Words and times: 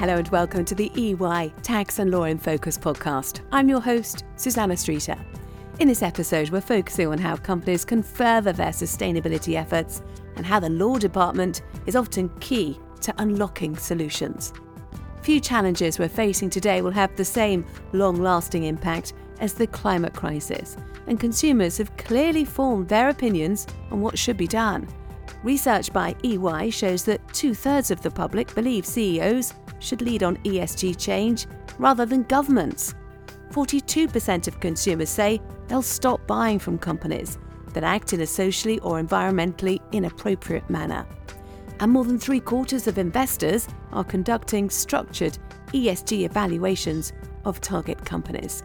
Hello 0.00 0.16
and 0.16 0.28
welcome 0.28 0.64
to 0.64 0.74
the 0.74 0.90
EY 0.96 1.52
Tax 1.62 1.98
and 1.98 2.10
Law 2.10 2.24
in 2.24 2.38
Focus 2.38 2.78
podcast. 2.78 3.42
I'm 3.52 3.68
your 3.68 3.82
host, 3.82 4.24
Susanna 4.36 4.74
Streeter. 4.74 5.18
In 5.78 5.88
this 5.88 6.00
episode, 6.00 6.48
we're 6.48 6.62
focusing 6.62 7.08
on 7.08 7.18
how 7.18 7.36
companies 7.36 7.84
can 7.84 8.02
further 8.02 8.50
their 8.50 8.70
sustainability 8.70 9.56
efforts 9.56 10.00
and 10.36 10.46
how 10.46 10.58
the 10.58 10.70
law 10.70 10.96
department 10.96 11.60
is 11.84 11.96
often 11.96 12.30
key 12.40 12.80
to 13.02 13.12
unlocking 13.18 13.76
solutions. 13.76 14.54
Few 15.20 15.38
challenges 15.38 15.98
we're 15.98 16.08
facing 16.08 16.48
today 16.48 16.80
will 16.80 16.90
have 16.92 17.14
the 17.14 17.22
same 17.22 17.66
long 17.92 18.22
lasting 18.22 18.64
impact 18.64 19.12
as 19.38 19.52
the 19.52 19.66
climate 19.66 20.14
crisis, 20.14 20.78
and 21.08 21.20
consumers 21.20 21.76
have 21.76 21.94
clearly 21.98 22.46
formed 22.46 22.88
their 22.88 23.10
opinions 23.10 23.66
on 23.90 24.00
what 24.00 24.18
should 24.18 24.38
be 24.38 24.46
done. 24.46 24.88
Research 25.42 25.90
by 25.92 26.14
EY 26.22 26.68
shows 26.70 27.04
that 27.04 27.20
two 27.32 27.54
thirds 27.54 27.90
of 27.90 28.02
the 28.02 28.10
public 28.10 28.54
believe 28.54 28.84
CEOs 28.84 29.54
should 29.80 30.02
lead 30.02 30.22
on 30.22 30.36
ESG 30.38 30.96
change 30.98 31.46
rather 31.78 32.06
than 32.06 32.22
governments. 32.24 32.94
42% 33.50 34.46
of 34.46 34.60
consumers 34.60 35.10
say 35.10 35.40
they'll 35.66 35.82
stop 35.82 36.24
buying 36.26 36.58
from 36.58 36.78
companies 36.78 37.38
that 37.72 37.84
act 37.84 38.12
in 38.12 38.20
a 38.20 38.26
socially 38.26 38.78
or 38.80 39.00
environmentally 39.02 39.80
inappropriate 39.92 40.68
manner. 40.70 41.06
And 41.80 41.90
more 41.90 42.04
than 42.04 42.18
three 42.18 42.40
quarters 42.40 42.86
of 42.86 42.98
investors 42.98 43.66
are 43.92 44.04
conducting 44.04 44.70
structured 44.70 45.38
ESG 45.68 46.24
evaluations 46.24 47.12
of 47.44 47.60
target 47.60 48.04
companies. 48.04 48.62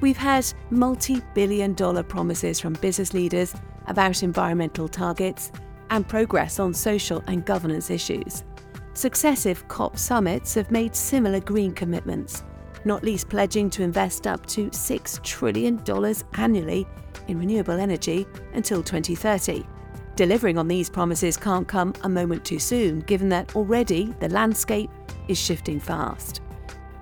We've 0.00 0.16
had 0.16 0.52
multi 0.70 1.22
billion 1.32 1.74
dollar 1.74 2.02
promises 2.02 2.60
from 2.60 2.74
business 2.74 3.14
leaders 3.14 3.54
about 3.86 4.22
environmental 4.22 4.88
targets 4.88 5.52
and 5.90 6.06
progress 6.06 6.58
on 6.58 6.74
social 6.74 7.22
and 7.26 7.44
governance 7.44 7.90
issues. 7.90 8.44
Successive 8.94 9.66
COP 9.68 9.96
summits 9.96 10.54
have 10.54 10.70
made 10.70 10.94
similar 10.94 11.40
green 11.40 11.72
commitments, 11.72 12.44
not 12.84 13.02
least 13.02 13.28
pledging 13.30 13.70
to 13.70 13.82
invest 13.82 14.26
up 14.26 14.44
to 14.46 14.68
$6 14.68 15.22
trillion 15.22 15.82
annually 16.34 16.86
in 17.26 17.38
renewable 17.38 17.80
energy 17.80 18.26
until 18.52 18.82
2030. 18.82 19.64
Delivering 20.14 20.58
on 20.58 20.68
these 20.68 20.90
promises 20.90 21.38
can't 21.38 21.66
come 21.66 21.94
a 22.02 22.08
moment 22.08 22.44
too 22.44 22.58
soon, 22.58 23.00
given 23.00 23.30
that 23.30 23.56
already 23.56 24.14
the 24.20 24.28
landscape 24.28 24.90
is 25.26 25.38
shifting 25.38 25.80
fast. 25.80 26.42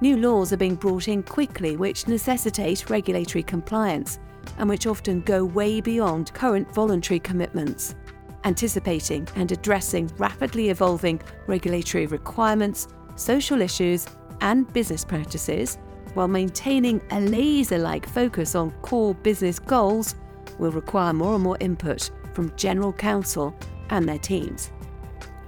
New 0.01 0.17
laws 0.17 0.53
are 0.53 0.57
being 0.57 0.77
brought 0.77 1.09
in 1.09 1.25
quickly, 1.25 1.77
which 1.77 2.07
necessitate 2.07 2.89
regulatory 2.89 3.42
compliance 3.42 4.20
and 4.59 4.69
which 4.69 4.86
often 4.86 5.23
go 5.23 5.45
way 5.45 5.81
beyond 5.81 6.33
current 6.34 6.73
voluntary 6.73 7.19
commitments 7.19 7.97
anticipating 8.44 9.27
and 9.36 9.52
addressing 9.52 10.10
rapidly 10.19 10.70
evolving 10.70 11.20
regulatory 11.46 12.06
requirements, 12.06 12.88
social 13.16 13.60
issues, 13.60 14.06
and 14.41 14.72
business 14.72 15.05
practices, 15.05 15.78
while 16.14 16.28
maintaining 16.28 17.00
a 17.11 17.20
laser 17.20 17.78
like 17.78 18.08
focus 18.08 18.55
on 18.55 18.70
core 18.83 19.14
business 19.14 19.58
goals, 19.58 20.14
will 20.58 20.72
require 20.72 21.12
more 21.12 21.34
and 21.34 21.44
more 21.44 21.56
input 21.61 22.11
from 22.34 22.55
General 22.56 22.92
Counsel 22.92 23.55
and 23.91 24.08
their 24.08 24.18
teams. 24.18 24.72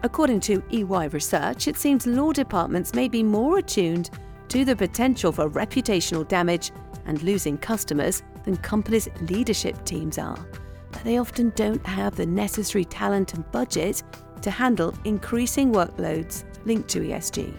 According 0.02 0.40
to 0.40 0.62
EY 0.72 1.08
research, 1.08 1.68
it 1.68 1.76
seems 1.76 2.06
law 2.06 2.32
departments 2.32 2.94
may 2.94 3.08
be 3.08 3.22
more 3.22 3.58
attuned 3.58 4.10
to 4.48 4.64
the 4.64 4.76
potential 4.76 5.32
for 5.32 5.48
reputational 5.48 6.26
damage 6.26 6.72
and 7.06 7.22
losing 7.22 7.56
customers 7.56 8.22
than 8.44 8.56
companies' 8.58 9.08
leadership 9.22 9.84
teams 9.84 10.18
are 10.18 10.38
they 11.05 11.19
often 11.19 11.50
don't 11.56 11.84
have 11.86 12.17
the 12.17 12.27
necessary 12.27 12.84
talent 12.84 13.34
and 13.34 13.50
budget 13.53 14.03
to 14.42 14.50
handle 14.50 14.95
increasing 15.05 15.72
workloads 15.72 16.44
linked 16.64 16.89
to 16.91 17.00
ESG. 17.00 17.55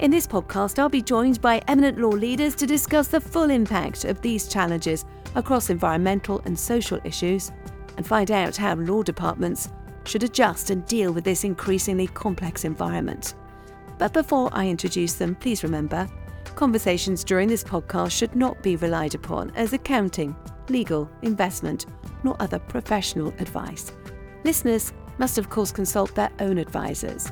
In 0.00 0.10
this 0.10 0.26
podcast, 0.26 0.78
I'll 0.78 0.88
be 0.88 1.02
joined 1.02 1.40
by 1.42 1.62
eminent 1.68 1.98
law 1.98 2.08
leaders 2.08 2.54
to 2.56 2.66
discuss 2.66 3.08
the 3.08 3.20
full 3.20 3.50
impact 3.50 4.04
of 4.04 4.20
these 4.22 4.48
challenges 4.48 5.04
across 5.34 5.70
environmental 5.70 6.40
and 6.46 6.58
social 6.58 6.98
issues 7.04 7.52
and 7.96 8.06
find 8.06 8.30
out 8.30 8.56
how 8.56 8.74
law 8.76 9.02
departments 9.02 9.68
should 10.04 10.22
adjust 10.22 10.70
and 10.70 10.86
deal 10.86 11.12
with 11.12 11.24
this 11.24 11.44
increasingly 11.44 12.06
complex 12.06 12.64
environment. 12.64 13.34
But 13.98 14.14
before 14.14 14.48
I 14.52 14.66
introduce 14.66 15.14
them, 15.14 15.34
please 15.34 15.62
remember 15.62 16.08
conversations 16.54 17.24
during 17.24 17.48
this 17.48 17.64
podcast 17.64 18.12
should 18.12 18.34
not 18.34 18.62
be 18.62 18.76
relied 18.76 19.14
upon 19.14 19.50
as 19.56 19.72
accounting, 19.72 20.34
legal, 20.68 21.10
investment, 21.22 21.86
nor 22.22 22.36
other 22.40 22.58
professional 22.58 23.28
advice. 23.38 23.92
Listeners 24.44 24.92
must, 25.18 25.38
of 25.38 25.50
course, 25.50 25.72
consult 25.72 26.14
their 26.14 26.30
own 26.40 26.58
advisors. 26.58 27.30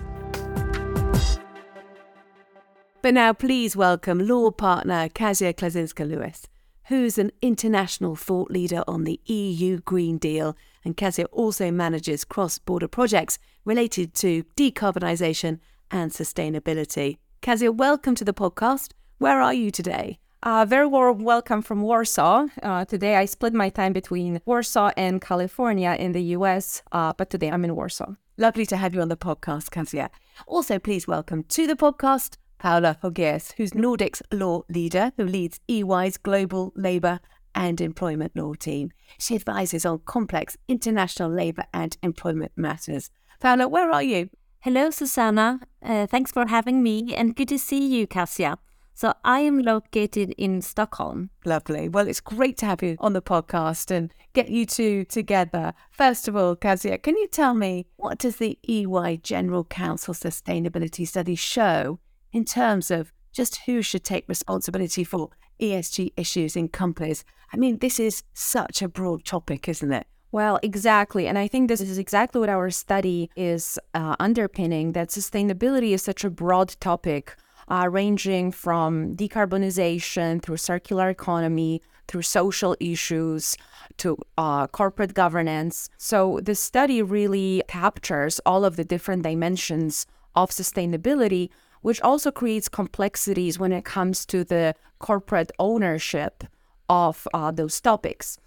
But 3.00 3.14
now, 3.14 3.32
please 3.32 3.76
welcome 3.76 4.26
law 4.26 4.50
partner 4.50 5.08
Kasia 5.08 5.54
Klaczynska 5.54 6.06
Lewis, 6.06 6.48
who's 6.88 7.16
an 7.16 7.30
international 7.40 8.16
thought 8.16 8.50
leader 8.50 8.82
on 8.88 9.04
the 9.04 9.20
EU 9.26 9.78
Green 9.78 10.18
Deal. 10.18 10.56
And 10.84 10.96
Kasia 10.96 11.26
also 11.26 11.70
manages 11.70 12.24
cross 12.24 12.58
border 12.58 12.88
projects 12.88 13.38
related 13.64 14.14
to 14.14 14.44
decarbonisation 14.56 15.60
and 15.90 16.10
sustainability. 16.10 17.18
Kasia, 17.40 17.70
welcome 17.70 18.14
to 18.16 18.24
the 18.24 18.34
podcast. 18.34 18.92
Where 19.20 19.40
are 19.40 19.52
you 19.52 19.72
today? 19.72 20.20
A 20.44 20.64
very 20.64 20.86
warm 20.86 21.24
welcome 21.24 21.60
from 21.60 21.82
Warsaw. 21.82 22.46
Uh, 22.62 22.84
today 22.84 23.16
I 23.16 23.24
split 23.24 23.52
my 23.52 23.68
time 23.68 23.92
between 23.92 24.40
Warsaw 24.46 24.92
and 24.96 25.20
California 25.20 25.96
in 25.98 26.12
the 26.12 26.22
US, 26.36 26.84
uh, 26.92 27.12
but 27.14 27.28
today 27.28 27.50
I'm 27.50 27.64
in 27.64 27.74
Warsaw. 27.74 28.14
Lovely 28.36 28.64
to 28.66 28.76
have 28.76 28.94
you 28.94 29.00
on 29.00 29.08
the 29.08 29.16
podcast, 29.16 29.72
Kasia. 29.72 30.10
Also, 30.46 30.78
please 30.78 31.08
welcome 31.08 31.42
to 31.48 31.66
the 31.66 31.74
podcast 31.74 32.36
Paula 32.60 32.96
Hogéus, 33.02 33.54
who's 33.56 33.72
Nordics 33.72 34.22
law 34.30 34.62
leader 34.68 35.10
who 35.16 35.24
leads 35.24 35.58
EY's 35.68 36.16
global 36.16 36.72
labour 36.76 37.18
and 37.56 37.80
employment 37.80 38.36
law 38.36 38.54
team. 38.54 38.92
She 39.18 39.34
advises 39.34 39.84
on 39.84 39.98
complex 40.04 40.56
international 40.68 41.32
labour 41.32 41.64
and 41.74 41.96
employment 42.04 42.52
matters. 42.54 43.10
Paula, 43.40 43.66
where 43.66 43.90
are 43.90 44.04
you? 44.04 44.30
Hello, 44.60 44.90
Susanna. 44.90 45.58
Uh, 45.82 46.06
thanks 46.06 46.30
for 46.30 46.46
having 46.46 46.84
me, 46.84 47.16
and 47.16 47.34
good 47.34 47.48
to 47.48 47.58
see 47.58 47.84
you, 47.84 48.06
Kasia. 48.06 48.58
So 48.98 49.14
I 49.24 49.42
am 49.42 49.60
located 49.60 50.34
in 50.36 50.60
Stockholm. 50.60 51.30
Lovely. 51.44 51.88
Well, 51.88 52.08
it's 52.08 52.20
great 52.20 52.56
to 52.56 52.66
have 52.66 52.82
you 52.82 52.96
on 52.98 53.12
the 53.12 53.22
podcast 53.22 53.92
and 53.92 54.12
get 54.32 54.48
you 54.48 54.66
two 54.66 55.04
together. 55.04 55.72
First 55.92 56.26
of 56.26 56.34
all, 56.34 56.56
Kasia, 56.56 56.98
can 56.98 57.16
you 57.16 57.28
tell 57.28 57.54
me 57.54 57.86
what 57.94 58.18
does 58.18 58.38
the 58.38 58.58
EY 58.68 59.20
General 59.22 59.62
Counsel 59.62 60.14
Sustainability 60.14 61.06
Study 61.06 61.36
show 61.36 62.00
in 62.32 62.44
terms 62.44 62.90
of 62.90 63.12
just 63.32 63.60
who 63.66 63.82
should 63.82 64.02
take 64.02 64.28
responsibility 64.28 65.04
for 65.04 65.30
ESG 65.60 66.14
issues 66.16 66.56
in 66.56 66.66
companies? 66.66 67.24
I 67.52 67.56
mean, 67.56 67.78
this 67.78 68.00
is 68.00 68.24
such 68.34 68.82
a 68.82 68.88
broad 68.88 69.24
topic, 69.24 69.68
isn't 69.68 69.92
it? 69.92 70.08
Well, 70.32 70.58
exactly. 70.64 71.28
And 71.28 71.38
I 71.38 71.46
think 71.46 71.68
this 71.68 71.80
is 71.80 71.98
exactly 71.98 72.40
what 72.40 72.50
our 72.50 72.68
study 72.70 73.30
is 73.36 73.78
uh, 73.94 74.16
underpinning 74.18 74.90
that 74.94 75.10
sustainability 75.10 75.92
is 75.92 76.02
such 76.02 76.24
a 76.24 76.30
broad 76.30 76.74
topic 76.80 77.36
uh, 77.68 77.88
ranging 77.90 78.50
from 78.52 79.14
decarbonization 79.14 80.42
through 80.42 80.56
circular 80.56 81.08
economy, 81.08 81.82
through 82.06 82.22
social 82.22 82.74
issues 82.80 83.56
to 83.98 84.16
uh, 84.36 84.66
corporate 84.68 85.14
governance. 85.14 85.90
So 85.98 86.40
the 86.42 86.54
study 86.54 87.02
really 87.02 87.62
captures 87.68 88.40
all 88.46 88.64
of 88.64 88.76
the 88.76 88.84
different 88.84 89.22
dimensions 89.22 90.06
of 90.34 90.50
sustainability, 90.50 91.50
which 91.82 92.00
also 92.00 92.30
creates 92.30 92.68
complexities 92.68 93.58
when 93.58 93.72
it 93.72 93.84
comes 93.84 94.24
to 94.26 94.44
the 94.44 94.74
corporate 94.98 95.52
ownership 95.58 96.44
of 96.88 97.28
uh, 97.34 97.50
those 97.50 97.80
topics. 97.80 98.38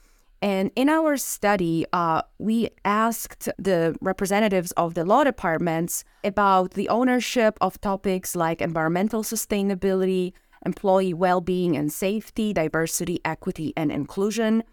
And 0.42 0.72
in 0.76 0.90
our 0.90 1.18
study, 1.18 1.86
uh, 1.94 2.24
we 2.40 2.70
asked 2.84 3.48
the 3.60 3.96
representatives 4.02 4.72
of 4.72 4.96
the 4.96 5.06
law 5.06 5.24
departments 5.24 6.04
about 6.24 6.72
the 6.72 6.90
ownership 6.90 7.58
of 7.62 7.80
topics 7.80 8.36
like 8.36 8.60
environmental 8.60 9.22
sustainability, 9.22 10.34
employee 10.66 11.14
well 11.14 11.42
being 11.42 11.78
and 11.78 11.92
safety, 11.94 12.54
diversity, 12.54 13.20
equity, 13.24 13.72
and 13.78 13.92
inclusion, 13.92 14.64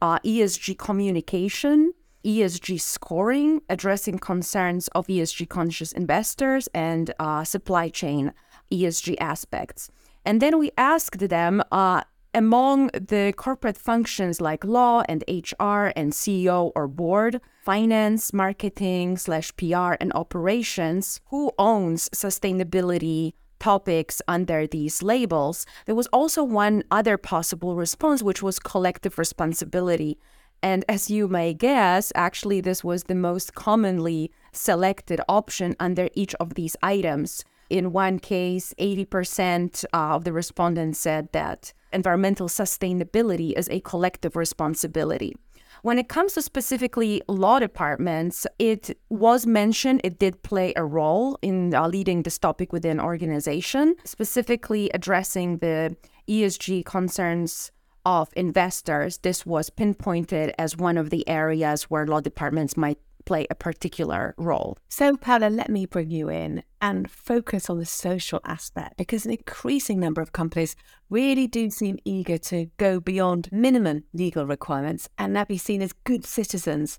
uh, 0.00 0.18
ESG 0.20 0.76
communication, 0.76 1.92
ESG 2.24 2.80
scoring, 2.80 3.62
addressing 3.68 4.18
concerns 4.18 4.88
of 4.88 5.06
ESG 5.06 5.48
conscious 5.48 5.92
investors, 5.92 6.68
and 6.74 7.14
uh, 7.20 7.44
supply 7.44 7.88
chain 7.88 8.32
ESG 8.72 9.16
aspects. 9.20 9.90
And 10.24 10.40
then 10.40 10.58
we 10.58 10.70
asked 10.76 11.28
them 11.28 11.62
uh, 11.70 12.02
among 12.34 12.88
the 12.88 13.34
corporate 13.36 13.76
functions 13.76 14.40
like 14.40 14.64
law 14.64 15.02
and 15.08 15.22
HR 15.28 15.92
and 15.94 16.12
CEO 16.12 16.72
or 16.74 16.88
board, 16.88 17.40
finance, 17.62 18.32
marketing 18.32 19.18
slash 19.18 19.54
PR 19.56 19.94
and 20.00 20.12
operations, 20.14 21.20
who 21.26 21.52
owns 21.58 22.08
sustainability 22.10 23.32
topics 23.60 24.20
under 24.26 24.66
these 24.66 25.02
labels, 25.02 25.66
there 25.86 25.94
was 25.94 26.08
also 26.08 26.42
one 26.42 26.82
other 26.90 27.16
possible 27.16 27.76
response, 27.76 28.22
which 28.22 28.42
was 28.42 28.58
collective 28.58 29.18
responsibility. 29.18 30.18
And 30.62 30.84
as 30.88 31.10
you 31.10 31.28
may 31.28 31.54
guess, 31.54 32.12
actually, 32.14 32.60
this 32.60 32.82
was 32.82 33.04
the 33.04 33.14
most 33.14 33.54
commonly 33.54 34.30
selected 34.52 35.20
option 35.28 35.76
under 35.78 36.08
each 36.14 36.34
of 36.36 36.54
these 36.54 36.76
items. 36.82 37.44
in 37.70 37.90
one 37.90 38.18
case, 38.18 38.74
80% 38.78 39.86
of 39.94 40.24
the 40.24 40.32
respondents 40.32 40.98
said 40.98 41.32
that 41.32 41.72
environmental 41.92 42.48
sustainability 42.48 43.52
as 43.54 43.68
a 43.70 43.80
collective 43.80 44.36
responsibility. 44.36 45.34
When 45.82 45.98
it 45.98 46.08
comes 46.08 46.34
to 46.34 46.42
specifically 46.42 47.22
law 47.28 47.58
departments, 47.58 48.46
it 48.58 48.96
was 49.08 49.46
mentioned 49.46 50.00
it 50.04 50.18
did 50.18 50.42
play 50.42 50.72
a 50.76 50.84
role 50.84 51.38
in 51.42 51.74
uh, 51.74 51.88
leading 51.88 52.22
this 52.22 52.38
topic 52.38 52.72
within 52.72 53.00
organization, 53.00 53.96
specifically 54.04 54.90
addressing 54.94 55.58
the 55.58 55.96
ESG 56.28 56.84
concerns 56.84 57.72
of 58.04 58.28
investors. 58.36 59.18
This 59.18 59.44
was 59.46 59.70
pinpointed 59.70 60.54
as 60.58 60.76
one 60.76 60.98
of 60.98 61.10
the 61.10 61.28
areas 61.28 61.84
where 61.84 62.06
law 62.06 62.20
departments 62.20 62.76
might 62.76 62.98
play 63.24 63.46
a 63.50 63.54
particular 63.54 64.34
role. 64.36 64.78
So, 64.88 65.16
Paula, 65.16 65.48
let 65.48 65.70
me 65.70 65.86
bring 65.86 66.10
you 66.10 66.28
in 66.28 66.62
and 66.80 67.10
focus 67.10 67.70
on 67.70 67.78
the 67.78 67.86
social 67.86 68.40
aspect 68.44 68.96
because 68.96 69.24
an 69.24 69.32
increasing 69.32 70.00
number 70.00 70.20
of 70.20 70.32
companies 70.32 70.76
really 71.10 71.46
do 71.46 71.70
seem 71.70 71.98
eager 72.04 72.38
to 72.38 72.66
go 72.76 73.00
beyond 73.00 73.48
minimum 73.52 74.04
legal 74.12 74.46
requirements 74.46 75.08
and 75.18 75.32
now 75.32 75.44
be 75.44 75.58
seen 75.58 75.82
as 75.82 75.92
good 75.92 76.24
citizens, 76.24 76.98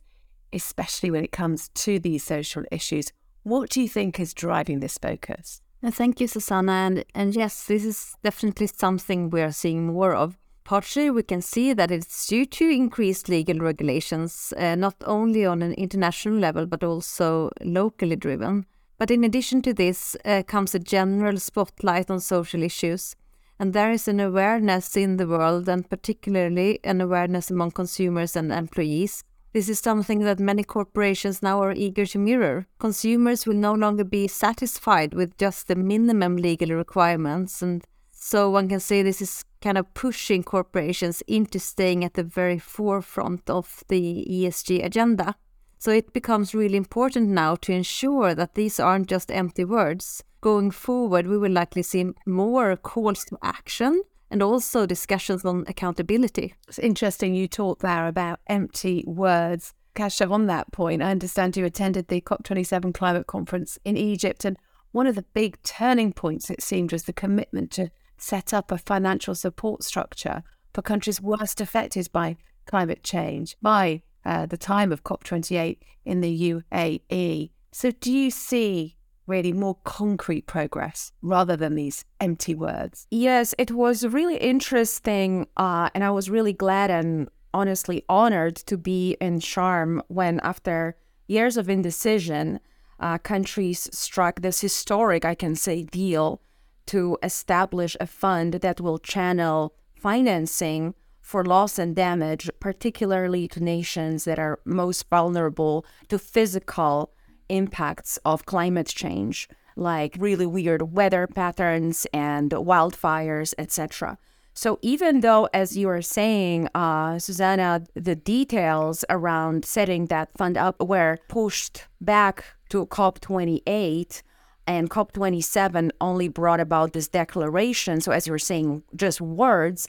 especially 0.51 1.11
when 1.11 1.23
it 1.23 1.31
comes 1.31 1.69
to 1.69 1.99
these 1.99 2.23
social 2.23 2.63
issues. 2.71 3.11
What 3.43 3.69
do 3.69 3.81
you 3.81 3.89
think 3.89 4.19
is 4.19 4.33
driving 4.33 4.79
this 4.79 4.97
focus? 4.97 5.61
Thank 5.85 6.21
you, 6.21 6.27
Susanna. 6.27 6.71
And, 6.71 7.05
and 7.13 7.35
yes, 7.35 7.65
this 7.65 7.83
is 7.83 8.15
definitely 8.23 8.67
something 8.67 9.29
we 9.29 9.41
are 9.41 9.51
seeing 9.51 9.87
more 9.87 10.15
of. 10.15 10.37
Partially, 10.63 11.09
we 11.09 11.23
can 11.23 11.41
see 11.41 11.73
that 11.73 11.91
it's 11.91 12.27
due 12.27 12.45
to 12.45 12.69
increased 12.69 13.27
legal 13.27 13.59
regulations, 13.59 14.53
uh, 14.57 14.75
not 14.75 14.95
only 15.05 15.45
on 15.45 15.61
an 15.61 15.73
international 15.73 16.37
level, 16.37 16.65
but 16.65 16.83
also 16.83 17.51
locally 17.61 18.15
driven. 18.15 18.65
But 18.97 19.11
in 19.11 19.25
addition 19.25 19.61
to 19.63 19.73
this 19.73 20.15
uh, 20.23 20.43
comes 20.47 20.73
a 20.73 20.79
general 20.79 21.37
spotlight 21.37 22.09
on 22.09 22.21
social 22.21 22.63
issues. 22.63 23.15
And 23.59 23.73
there 23.73 23.91
is 23.91 24.07
an 24.07 24.19
awareness 24.19 24.95
in 24.95 25.17
the 25.17 25.27
world, 25.27 25.67
and 25.67 25.89
particularly 25.89 26.79
an 26.83 27.01
awareness 27.01 27.51
among 27.51 27.71
consumers 27.71 28.35
and 28.35 28.51
employees. 28.51 29.23
This 29.51 29.69
is 29.69 29.79
something 29.79 30.19
that 30.19 30.39
many 30.39 30.63
corporations 30.63 31.43
now 31.43 31.61
are 31.61 31.73
eager 31.73 32.05
to 32.07 32.17
mirror. 32.17 32.65
Consumers 32.79 33.45
will 33.45 33.55
no 33.55 33.73
longer 33.73 34.03
be 34.03 34.27
satisfied 34.27 35.13
with 35.13 35.37
just 35.37 35.67
the 35.67 35.75
minimum 35.75 36.37
legal 36.37 36.69
requirements, 36.69 37.61
and 37.61 37.85
so 38.25 38.49
one 38.49 38.69
can 38.69 38.79
say 38.79 39.03
this 39.03 39.21
is 39.21 39.43
kind 39.61 39.77
of 39.77 39.93
pushing 39.93 40.43
corporations 40.43 41.21
into 41.27 41.59
staying 41.59 42.05
at 42.05 42.13
the 42.13 42.23
very 42.23 42.57
forefront 42.57 43.49
of 43.49 43.83
the 43.89 44.25
ESG 44.29 44.83
agenda. 44.83 45.35
So 45.77 45.91
it 45.91 46.13
becomes 46.13 46.55
really 46.55 46.77
important 46.77 47.27
now 47.27 47.55
to 47.57 47.73
ensure 47.73 48.33
that 48.33 48.55
these 48.55 48.79
aren't 48.79 49.09
just 49.09 49.29
empty 49.29 49.65
words. 49.65 50.23
Going 50.39 50.71
forward, 50.71 51.27
we 51.27 51.37
will 51.37 51.51
likely 51.51 51.83
see 51.83 52.11
more 52.25 52.77
calls 52.77 53.25
to 53.25 53.37
action 53.43 54.01
and 54.31 54.41
also 54.41 54.85
discussions 54.85 55.43
on 55.43 55.65
accountability. 55.67 56.55
It's 56.69 56.79
interesting 56.79 57.35
you 57.35 57.49
talked 57.49 57.81
there 57.81 58.07
about 58.07 58.39
empty 58.47 59.03
words. 59.05 59.73
Kasia, 59.95 60.29
on 60.29 60.47
that 60.47 60.71
point, 60.71 61.03
I 61.03 61.11
understand 61.11 61.57
you 61.57 61.65
attended 61.65 62.07
the 62.07 62.21
COP27 62.21 62.93
climate 62.93 63.27
conference 63.27 63.77
in 63.83 63.97
Egypt, 63.97 64.45
and 64.45 64.55
one 64.93 65.07
of 65.07 65.15
the 65.15 65.25
big 65.33 65.61
turning 65.63 66.13
points, 66.13 66.49
it 66.49 66.63
seemed, 66.63 66.93
was 66.93 67.03
the 67.03 67.11
commitment 67.11 67.69
to 67.71 67.91
set 68.23 68.53
up 68.53 68.71
a 68.71 68.77
financial 68.77 69.35
support 69.35 69.83
structure 69.83 70.43
for 70.73 70.81
countries 70.81 71.21
worst 71.21 71.59
affected 71.59 72.09
by 72.11 72.37
climate 72.65 73.03
change 73.03 73.57
by 73.61 74.01
uh, 74.25 74.45
the 74.45 74.57
time 74.57 74.91
of 74.91 75.03
COP28 75.03 75.77
in 76.05 76.21
the 76.21 76.51
UAE. 76.51 77.51
So, 77.71 77.91
do 77.91 78.11
you 78.11 78.31
see 78.31 78.95
really 79.27 79.51
more 79.51 79.77
concrete 79.83 80.47
progress 80.47 81.11
rather 81.21 81.55
than 81.57 81.75
these 81.75 82.05
empty 82.19 82.55
words? 82.55 83.07
Yes, 83.11 83.53
it 83.57 83.71
was 83.71 84.05
really 84.05 84.37
interesting. 84.37 85.47
Uh, 85.57 85.89
and 85.93 86.03
I 86.03 86.11
was 86.11 86.29
really 86.29 86.53
glad 86.53 86.89
and 86.91 87.29
honestly 87.53 88.03
honored 88.07 88.55
to 88.55 88.77
be 88.77 89.17
in 89.19 89.39
Sharm 89.39 90.01
when, 90.07 90.39
after 90.41 90.95
years 91.27 91.57
of 91.57 91.69
indecision, 91.69 92.59
uh, 92.99 93.17
countries 93.17 93.89
struck 93.91 94.41
this 94.41 94.61
historic, 94.61 95.25
I 95.25 95.35
can 95.35 95.55
say, 95.55 95.83
deal 95.83 96.41
to 96.87 97.17
establish 97.23 97.95
a 97.99 98.07
fund 98.07 98.55
that 98.55 98.81
will 98.81 98.97
channel 98.97 99.73
financing 99.95 100.93
for 101.21 101.45
loss 101.45 101.79
and 101.79 101.95
damage, 101.95 102.49
particularly 102.59 103.47
to 103.47 103.63
nations 103.63 104.25
that 104.25 104.37
are 104.37 104.59
most 104.65 105.09
vulnerable 105.09 105.85
to 106.09 106.19
physical 106.19 107.13
impacts 107.49 108.17
of 108.25 108.45
climate 108.45 108.87
change, 108.87 109.47
like 109.75 110.15
really 110.19 110.45
weird 110.45 110.93
weather 110.93 111.25
patterns 111.27 112.05
and 112.13 112.51
wildfires, 112.51 113.53
etc. 113.57 114.17
So 114.53 114.77
even 114.81 115.21
though, 115.21 115.49
as 115.53 115.75
you 115.75 115.87
were 115.87 116.01
saying, 116.01 116.67
uh, 116.75 117.17
Susanna, 117.17 117.83
the 117.95 118.15
details 118.15 119.03
around 119.09 119.65
setting 119.65 120.07
that 120.07 120.37
fund 120.37 120.57
up 120.57 120.81
were 120.81 121.17
pushed 121.27 121.85
back 121.99 122.45
to 122.69 122.85
COP28, 122.85 124.21
and 124.65 124.89
COP27 124.89 125.91
only 125.99 126.27
brought 126.27 126.59
about 126.59 126.93
this 126.93 127.07
declaration. 127.07 128.01
So, 128.01 128.11
as 128.11 128.27
you 128.27 128.33
were 128.33 128.39
saying, 128.39 128.83
just 128.95 129.21
words. 129.21 129.87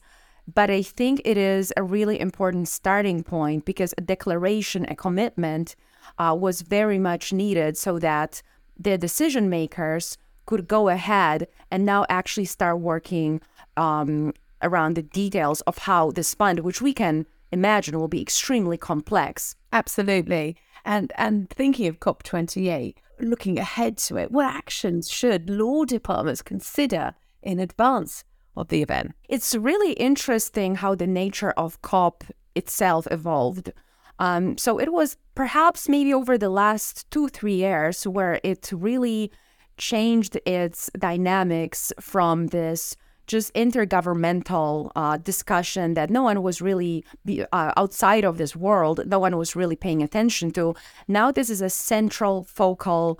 But 0.53 0.71
I 0.71 0.83
think 0.83 1.23
it 1.25 1.39
is 1.39 1.73
a 1.77 1.83
really 1.83 2.21
important 2.21 2.69
starting 2.69 3.23
point 3.23 3.65
because 3.65 3.95
a 3.97 4.03
declaration, 4.03 4.85
a 4.91 4.95
commitment 4.95 5.75
uh, 6.19 6.37
was 6.39 6.61
very 6.61 6.99
much 6.99 7.33
needed 7.33 7.79
so 7.79 7.99
that 7.99 8.43
the 8.79 8.99
decision 8.99 9.49
makers 9.49 10.19
could 10.47 10.69
go 10.69 10.89
ahead 10.89 11.49
and 11.71 11.87
now 11.87 12.05
actually 12.11 12.45
start 12.45 12.81
working 12.81 13.41
um, 13.77 14.35
around 14.63 14.97
the 14.97 15.03
details 15.03 15.61
of 15.63 15.79
how 15.79 16.11
this 16.11 16.35
fund, 16.35 16.61
which 16.61 16.83
we 16.83 16.93
can 16.93 17.27
imagine 17.53 17.99
will 17.99 18.09
be 18.09 18.21
extremely 18.21 18.77
complex. 18.77 19.57
Absolutely. 19.73 20.57
And 20.85 21.13
and 21.17 21.49
thinking 21.49 21.87
of 21.87 22.01
COP28, 22.01 22.95
looking 23.21 23.59
ahead 23.59 23.97
to 23.99 24.17
it, 24.17 24.31
what 24.31 24.47
actions 24.47 25.11
should 25.11 25.49
law 25.51 25.85
departments 25.85 26.43
consider 26.43 27.15
in 27.43 27.59
advance 27.59 28.25
of 28.57 28.69
the 28.69 28.83
event? 28.83 29.13
It's 29.29 29.55
really 29.55 29.93
interesting 29.93 30.77
how 30.77 30.95
the 30.95 31.07
nature 31.07 31.53
of 31.53 31.81
COP 31.83 32.25
itself 32.55 33.07
evolved. 33.11 33.73
Um, 34.19 34.57
so 34.57 34.79
it 34.79 34.93
was 34.93 35.17
perhaps 35.35 35.89
maybe 35.89 36.15
over 36.15 36.39
the 36.39 36.51
last 36.51 37.11
two, 37.11 37.29
three 37.29 37.57
years 37.57 38.07
where 38.07 38.41
it 38.45 38.71
really 38.73 39.33
changed 39.77 40.39
its 40.47 40.89
dynamics 40.99 41.93
from 42.01 42.49
this 42.49 42.97
just 43.27 43.53
intergovernmental 43.55 44.91
uh, 44.97 45.17
discussion 45.17 45.95
that 45.95 46.11
no 46.11 46.23
one 46.23 46.43
was 46.43 46.61
really 46.61 47.05
uh, 47.53 47.73
outside 47.77 48.25
of 48.25 48.39
this 48.39 48.55
world, 48.55 49.01
no 49.07 49.19
one 49.19 49.37
was 49.37 49.57
really 49.57 49.77
paying 49.77 50.03
attention 50.03 50.51
to. 50.53 50.75
Now, 51.09 51.31
this 51.31 51.51
is 51.51 51.61
a 51.61 51.71
central 51.71 52.45
focal 52.45 53.19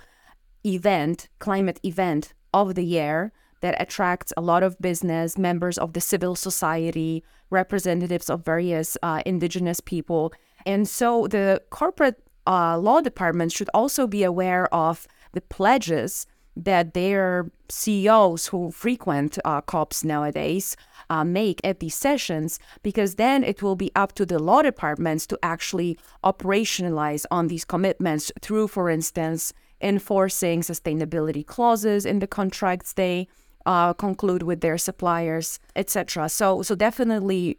event, 0.65 1.29
climate 1.39 1.81
event 1.85 2.35
of 2.53 2.75
the 2.75 2.85
year 2.85 3.33
that 3.61 3.81
attracts 3.81 4.33
a 4.37 4.43
lot 4.43 4.63
of 4.63 4.79
business, 4.79 5.39
members 5.39 5.79
of 5.79 5.95
the 5.95 6.01
civil 6.01 6.37
society, 6.37 7.25
representatives 7.51 8.29
of 8.29 8.45
various 8.45 8.97
uh, 9.03 9.23
indigenous 9.25 9.81
people. 9.81 10.33
And 10.67 10.87
so 10.89 11.27
the 11.27 11.63
corporate 11.71 12.23
uh, 12.47 12.77
law 12.79 13.01
departments 13.01 13.55
should 13.55 13.71
also 13.73 14.07
be 14.07 14.23
aware 14.23 14.73
of 14.75 15.07
the 15.33 15.41
pledges 15.41 16.27
that 16.57 16.95
their 16.95 17.51
CEOs 17.69 18.49
who 18.49 18.71
frequent 18.71 19.39
uh, 19.45 19.61
COPs 19.63 20.05
nowadays 20.05 20.77
uh, 21.11 21.25
make 21.25 21.61
at 21.65 21.81
these 21.81 21.95
sessions, 21.95 22.59
because 22.83 23.17
then 23.17 23.43
it 23.43 23.63
will 23.63 23.77
be 23.77 23.91
up 23.95 24.13
to 24.15 24.25
the 24.25 24.39
law 24.39 24.63
departments 24.63 25.27
to 25.27 25.39
actually 25.43 25.99
operationalize 26.23 27.25
on 27.31 27.49
these 27.49 27.65
commitments 27.65 28.31
through, 28.41 28.69
for 28.69 28.89
instance, 28.89 29.53
enforcing 29.81 30.61
sustainability 30.61 31.45
clauses 31.45 32.07
in 32.07 32.21
the 32.21 32.27
contracts 32.27 32.93
they 32.93 33.29
uh, 33.67 33.93
conclude 33.95 34.43
with 34.43 34.61
their 34.61 34.79
suppliers, 34.79 35.59
etc. 35.75 36.29
So, 36.29 36.63
so 36.63 36.75
definitely, 36.75 37.59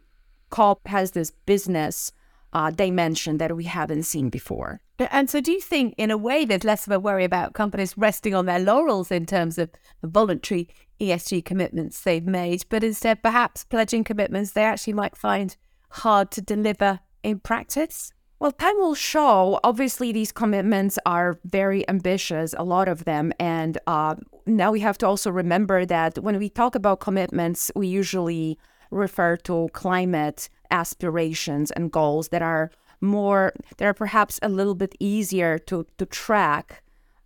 COP 0.50 0.86
has 0.86 1.12
this 1.12 1.32
business 1.44 2.12
uh, 2.52 2.70
dimension 2.70 3.38
that 3.38 3.54
we 3.56 3.64
haven't 3.64 4.04
seen 4.04 4.30
before. 4.30 4.80
And 4.98 5.28
so, 5.28 5.40
do 5.40 5.52
you 5.52 5.60
think, 5.60 5.94
in 5.98 6.10
a 6.10 6.16
way, 6.16 6.44
there's 6.44 6.64
less 6.64 6.86
of 6.86 6.92
a 6.92 7.00
worry 7.00 7.24
about 7.24 7.52
companies 7.52 7.96
resting 7.98 8.34
on 8.34 8.46
their 8.46 8.58
laurels 8.58 9.10
in 9.10 9.26
terms 9.26 9.58
of 9.58 9.70
the 10.00 10.08
voluntary 10.08 10.68
ESG 11.00 11.44
commitments 11.44 12.00
they've 12.00 12.26
made, 12.26 12.64
but 12.68 12.82
instead 12.82 13.22
perhaps 13.22 13.64
pledging 13.64 14.04
commitments 14.04 14.52
they 14.52 14.64
actually 14.64 14.94
might 14.94 15.16
find 15.16 15.56
hard 15.90 16.30
to 16.30 16.40
deliver 16.40 17.00
in 17.22 17.40
practice? 17.40 18.12
Well, 18.38 18.52
time 18.52 18.76
will 18.76 18.94
show. 18.94 19.58
Obviously, 19.64 20.12
these 20.12 20.30
commitments 20.30 20.98
are 21.06 21.40
very 21.44 21.88
ambitious, 21.88 22.54
a 22.58 22.64
lot 22.64 22.86
of 22.86 23.04
them. 23.04 23.32
And 23.40 23.78
uh, 23.86 24.16
now 24.46 24.72
we 24.72 24.80
have 24.80 24.98
to 24.98 25.06
also 25.06 25.30
remember 25.30 25.86
that 25.86 26.18
when 26.18 26.38
we 26.38 26.50
talk 26.50 26.74
about 26.74 27.00
commitments, 27.00 27.70
we 27.74 27.86
usually 27.86 28.58
refer 28.90 29.36
to 29.36 29.68
climate 29.72 30.48
aspirations 30.70 31.70
and 31.72 31.92
goals 31.92 32.28
that 32.28 32.42
are 32.42 32.70
more 33.00 33.52
that 33.76 33.84
are 33.84 33.94
perhaps 33.94 34.38
a 34.42 34.48
little 34.48 34.74
bit 34.74 34.94
easier 35.00 35.58
to 35.58 35.86
to 35.98 36.06
track 36.06 36.82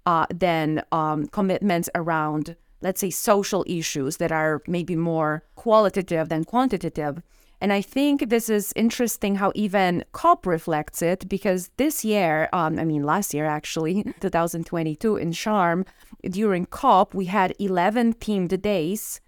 uh, 0.07 0.27
than 0.35 0.83
um, 0.93 1.27
commitments 1.29 1.89
around 1.95 2.57
let's 2.83 3.01
say, 3.01 3.11
social 3.11 3.65
issues 3.67 4.17
that 4.17 4.33
are 4.33 4.63
maybe 4.67 4.97
more 4.97 5.43
qualitative 5.55 6.29
than 6.29 6.45
quantitative. 6.45 7.23
And 7.61 7.73
I 7.75 7.83
think 7.83 8.31
this 8.31 8.49
is 8.49 8.73
interesting 8.75 9.35
how 9.37 9.53
even 9.55 10.05
COP 10.13 10.47
reflects 10.47 11.03
it 11.03 11.29
because 11.29 11.71
this 11.77 12.05
year, 12.05 12.49
um, 12.55 12.79
I 12.79 12.85
mean, 12.85 13.03
last 13.03 13.35
year 13.35 13.45
actually, 13.45 14.03
2022 14.21 15.17
in 15.17 15.33
Sharm, 15.33 15.87
during 16.23 16.65
COP, 16.67 17.13
we 17.13 17.27
had 17.27 17.55
11 17.59 18.15
themed 18.15 18.63
days. 18.63 19.21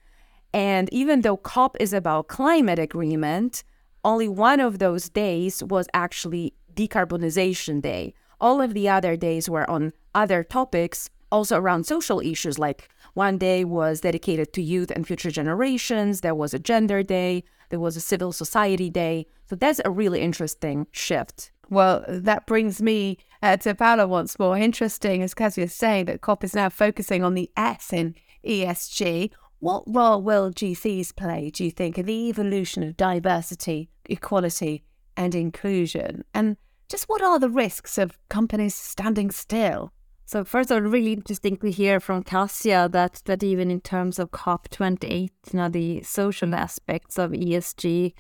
And 0.55 0.89
even 0.93 1.21
though 1.21 1.37
COP 1.37 1.77
is 1.79 1.93
about 1.93 2.29
climate 2.29 2.79
agreement, 2.79 3.65
only 4.05 4.29
one 4.29 4.61
of 4.61 4.79
those 4.79 5.09
days 5.09 5.63
was 5.63 5.89
actually 5.95 6.55
decarbonization 6.75 7.81
day. 7.83 8.15
All 8.41 8.61
of 8.61 8.75
the 8.75 8.89
other 8.89 9.17
days 9.17 9.49
were 9.49 9.69
on 9.71 9.93
other 10.15 10.43
topics, 10.43 11.09
also 11.31 11.57
around 11.57 11.85
social 11.85 12.21
issues. 12.21 12.59
Like 12.59 12.89
one 13.15 13.39
day 13.39 13.65
was 13.65 14.01
dedicated 14.01 14.53
to 14.55 14.63
youth 14.63 14.91
and 14.91 15.07
future 15.07 15.31
generations, 15.31 16.21
there 16.21 16.35
was 16.35 16.53
a 16.53 16.59
gender 16.59 17.03
day, 17.03 17.45
there 17.71 17.81
was 17.81 17.97
a 17.97 18.01
civil 18.01 18.33
society 18.33 18.91
day. 18.91 19.27
So 19.49 19.57
that's 19.57 19.81
a 19.85 19.91
really 19.91 20.21
interesting 20.21 20.87
shift. 20.91 21.53
Well, 21.71 22.05
that 22.09 22.47
brings 22.47 22.83
me 22.83 23.19
uh, 23.43 23.57
to 23.59 23.75
Paula 23.75 24.07
once 24.07 24.39
more. 24.39 24.59
Interesting, 24.59 25.23
as 25.23 25.33
Kasia 25.33 25.63
is 25.63 25.75
saying, 25.75 26.05
that 26.07 26.21
COP 26.21 26.45
is 26.45 26.55
now 26.55 26.69
focusing 26.69 27.25
on 27.25 27.35
the 27.35 27.51
S 27.57 27.93
in 27.93 28.15
ESG. 28.47 29.31
What 29.63 29.85
role 29.87 30.21
will 30.21 30.51
GCs 30.51 31.15
play, 31.15 31.51
do 31.51 31.63
you 31.63 31.71
think, 31.71 31.97
in 31.97 32.07
the 32.07 32.29
evolution 32.29 32.83
of 32.83 32.97
diversity, 32.97 33.91
equality, 34.07 34.83
and 35.17 35.37
inclusion? 35.37 36.25
And 36.35 36.57
just 36.89 37.05
what 37.05 37.23
are 37.23 37.39
the 37.39 37.49
risks 37.49 37.97
of 37.97 38.19
companies 38.29 38.75
standing 38.75 39.31
still? 39.31 39.93
So 40.25 40.43
first 40.43 40.73
of 40.73 40.79
all, 40.79 40.91
really 40.91 41.13
interesting 41.13 41.59
to 41.59 41.71
hear 41.71 42.01
from 42.01 42.25
Kasia 42.25 42.89
that 42.91 43.23
that 43.27 43.45
even 43.45 43.71
in 43.71 43.81
terms 43.81 44.19
of 44.19 44.33
COP28, 44.33 45.11
you 45.13 45.31
know, 45.53 45.69
the 45.69 46.03
social 46.03 46.57
aspects 46.57 47.17
of 47.17 47.31
ESG 47.31 48.15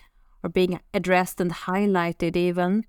are 0.44 0.48
being 0.48 0.78
addressed 0.94 1.40
and 1.40 1.50
highlighted 1.50 2.36
even. 2.36 2.84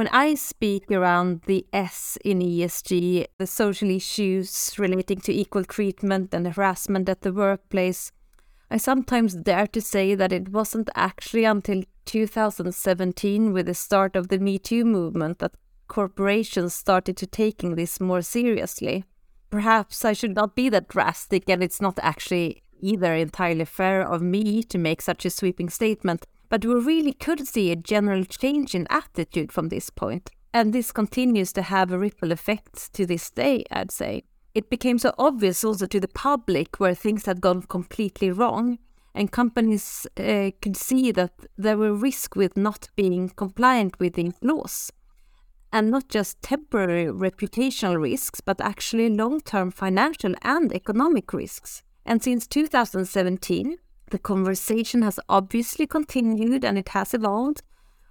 When 0.00 0.08
I 0.12 0.32
speak 0.32 0.90
around 0.90 1.42
the 1.44 1.66
S 1.74 2.16
in 2.24 2.38
ESG, 2.38 3.26
the 3.36 3.46
social 3.46 3.90
issues 3.90 4.72
relating 4.78 5.20
to 5.20 5.30
equal 5.30 5.62
treatment 5.62 6.32
and 6.32 6.48
harassment 6.48 7.06
at 7.10 7.20
the 7.20 7.34
workplace, 7.34 8.10
I 8.70 8.78
sometimes 8.78 9.34
dare 9.34 9.66
to 9.66 9.80
say 9.82 10.14
that 10.14 10.32
it 10.32 10.48
wasn't 10.48 10.88
actually 10.94 11.44
until 11.44 11.82
2017, 12.06 13.52
with 13.52 13.66
the 13.66 13.74
start 13.74 14.16
of 14.16 14.28
the 14.28 14.38
Me 14.38 14.58
Too 14.58 14.86
movement, 14.86 15.40
that 15.40 15.52
corporations 15.86 16.72
started 16.72 17.18
to 17.18 17.26
taking 17.26 17.74
this 17.74 18.00
more 18.00 18.22
seriously. 18.22 19.04
Perhaps 19.50 20.06
I 20.06 20.14
should 20.14 20.34
not 20.34 20.56
be 20.56 20.70
that 20.70 20.88
drastic, 20.88 21.50
and 21.50 21.62
it's 21.62 21.82
not 21.82 21.98
actually 22.00 22.62
either 22.80 23.12
entirely 23.12 23.66
fair 23.66 24.00
of 24.00 24.22
me 24.22 24.62
to 24.62 24.78
make 24.78 25.02
such 25.02 25.26
a 25.26 25.30
sweeping 25.30 25.68
statement, 25.68 26.26
but 26.50 26.64
we 26.64 26.74
really 26.74 27.14
could 27.14 27.46
see 27.48 27.70
a 27.70 27.76
general 27.76 28.24
change 28.24 28.74
in 28.74 28.86
attitude 28.90 29.50
from 29.50 29.70
this. 29.70 29.90
And 30.52 30.72
this 30.72 30.92
continues 30.92 31.52
to 31.54 31.62
have 31.62 31.90
a 31.90 31.98
ripple 31.98 32.32
effect 32.32 32.92
to 32.94 33.06
this 33.06 33.30
day, 33.30 33.64
I'd 33.70 33.90
say. 33.90 34.24
It 34.52 34.68
became 34.68 34.98
so 34.98 35.14
obvious 35.16 35.64
also 35.64 35.86
to 35.86 36.00
the 36.00 36.08
public 36.08 36.78
where 36.78 36.94
things 36.94 37.26
had 37.26 37.40
gone 37.40 37.62
completely 37.62 38.30
wrong, 38.32 38.78
and 39.14 39.30
companies 39.30 40.06
uh, 40.18 40.50
could 40.60 40.76
see 40.76 41.12
that 41.12 41.32
there 41.56 41.78
were 41.78 41.94
risks 41.94 42.36
with 42.36 42.56
not 42.56 42.88
being 42.96 43.28
compliant 43.30 43.98
with 43.98 44.14
the 44.14 44.32
laws 44.42 44.92
and 45.72 45.90
not 45.90 46.08
just 46.08 46.42
temporary 46.42 47.06
reputational 47.06 48.00
risks, 48.00 48.40
but 48.40 48.60
actually 48.60 49.08
long 49.08 49.40
term 49.40 49.70
financial 49.70 50.34
and 50.42 50.72
economic 50.72 51.32
risks. 51.32 51.82
And 52.04 52.22
since 52.22 52.46
2017, 52.46 53.76
the 54.10 54.18
conversation 54.18 55.02
has 55.02 55.18
obviously 55.28 55.86
continued 55.86 56.64
and 56.64 56.78
it 56.78 56.90
has 56.90 57.14
evolved. 57.14 57.62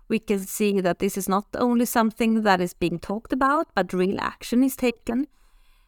We 0.07 0.19
can 0.19 0.39
see 0.39 0.81
that 0.81 0.99
this 0.99 1.17
is 1.17 1.29
not 1.29 1.45
only 1.55 1.85
something 1.85 2.41
that 2.41 2.59
is 2.59 2.73
being 2.73 2.99
talked 2.99 3.31
about, 3.31 3.67
but 3.75 3.93
real 3.93 4.19
action 4.19 4.63
is 4.63 4.75
taken. 4.75 5.27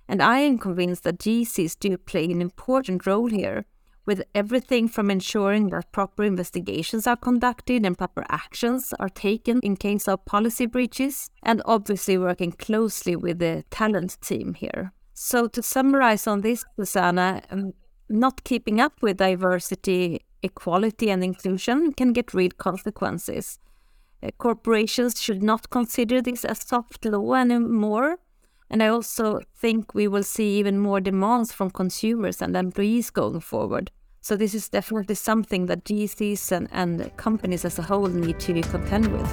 And 0.07 0.21
I 0.21 0.39
am 0.39 0.57
convinced 0.57 1.03
that 1.03 1.19
GCs 1.19 1.79
do 1.79 1.97
play 1.97 2.25
an 2.25 2.41
important 2.41 3.05
role 3.05 3.29
here 3.29 3.65
with 4.05 4.23
everything 4.33 4.87
from 4.87 5.11
ensuring 5.11 5.69
that 5.69 5.91
proper 5.91 6.23
investigations 6.23 7.07
are 7.07 7.15
conducted 7.15 7.85
and 7.85 7.97
proper 7.97 8.25
actions 8.29 8.93
are 8.99 9.09
taken 9.09 9.59
in 9.61 9.75
case 9.75 10.07
of 10.07 10.25
policy 10.25 10.65
breaches, 10.65 11.29
and 11.43 11.61
obviously 11.65 12.17
working 12.17 12.51
closely 12.51 13.15
with 13.15 13.39
the 13.39 13.63
talent 13.69 14.17
team 14.21 14.53
here. 14.53 14.91
So, 15.13 15.47
to 15.47 15.61
summarize 15.61 16.25
on 16.25 16.41
this, 16.41 16.65
Susanna, 16.75 17.43
um, 17.51 17.73
not 18.11 18.43
keeping 18.43 18.79
up 18.79 19.01
with 19.01 19.17
diversity, 19.17 20.21
equality, 20.43 21.09
and 21.09 21.23
inclusion 21.23 21.93
can 21.93 22.13
get 22.13 22.33
real 22.33 22.51
consequences. 22.57 23.59
Uh, 24.23 24.29
corporations 24.37 25.21
should 25.21 25.41
not 25.41 25.69
consider 25.69 26.21
this 26.21 26.45
as 26.45 26.59
soft 26.59 27.05
law 27.05 27.33
anymore. 27.33 28.17
And 28.69 28.81
I 28.81 28.87
also 28.87 29.41
think 29.55 29.93
we 29.93 30.07
will 30.07 30.23
see 30.23 30.57
even 30.59 30.79
more 30.79 31.01
demands 31.01 31.51
from 31.51 31.71
consumers 31.71 32.41
and 32.41 32.55
employees 32.55 33.09
going 33.09 33.41
forward. 33.41 33.91
So 34.21 34.35
this 34.35 34.53
is 34.53 34.69
definitely 34.69 35.15
something 35.15 35.65
that 35.65 35.83
GCs 35.83 36.51
and, 36.51 36.69
and 36.71 37.15
companies 37.17 37.65
as 37.65 37.79
a 37.79 37.81
whole 37.81 38.07
need 38.07 38.39
to 38.41 38.61
contend 38.61 39.11
with. 39.11 39.27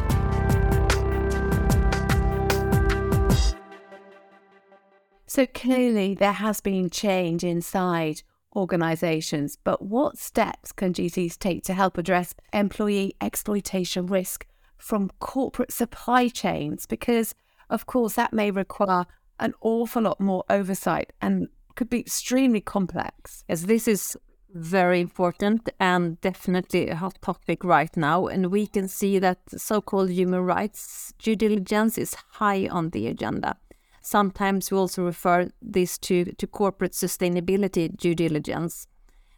So 5.26 5.46
clearly 5.46 6.14
there 6.14 6.32
has 6.32 6.62
been 6.62 6.88
change 6.88 7.44
inside 7.44 8.22
organisations, 8.58 9.56
but 9.62 9.80
what 9.82 10.18
steps 10.18 10.72
can 10.72 10.92
GCs 10.92 11.38
take 11.38 11.62
to 11.64 11.74
help 11.74 11.96
address 11.96 12.34
employee 12.52 13.14
exploitation 13.20 14.06
risk 14.06 14.46
from 14.76 15.10
corporate 15.20 15.72
supply 15.72 16.28
chains? 16.28 16.84
Because, 16.84 17.34
of 17.70 17.86
course, 17.86 18.14
that 18.14 18.32
may 18.32 18.50
require 18.50 19.06
an 19.40 19.54
awful 19.60 20.02
lot 20.02 20.20
more 20.20 20.44
oversight 20.50 21.12
and 21.22 21.48
could 21.76 21.88
be 21.88 22.00
extremely 22.00 22.60
complex. 22.60 23.44
Yes, 23.48 23.62
this 23.62 23.86
is 23.86 24.16
very 24.52 25.00
important 25.00 25.68
and 25.78 26.20
definitely 26.20 26.88
a 26.88 26.96
hot 26.96 27.18
topic 27.22 27.62
right 27.64 27.94
now. 27.96 28.26
And 28.26 28.50
we 28.50 28.66
can 28.66 28.88
see 28.88 29.18
that 29.18 29.38
so 29.56 29.80
called 29.80 30.10
human 30.10 30.40
rights 30.40 31.14
due 31.18 31.36
diligence 31.36 31.98
is 31.98 32.14
high 32.14 32.66
on 32.68 32.90
the 32.90 33.06
agenda. 33.06 33.56
Sometimes 34.08 34.70
we 34.70 34.78
also 34.78 35.04
refer 35.04 35.50
this 35.60 35.98
to, 35.98 36.24
to 36.32 36.46
corporate 36.46 36.92
sustainability 36.92 37.94
due 37.94 38.14
diligence. 38.14 38.86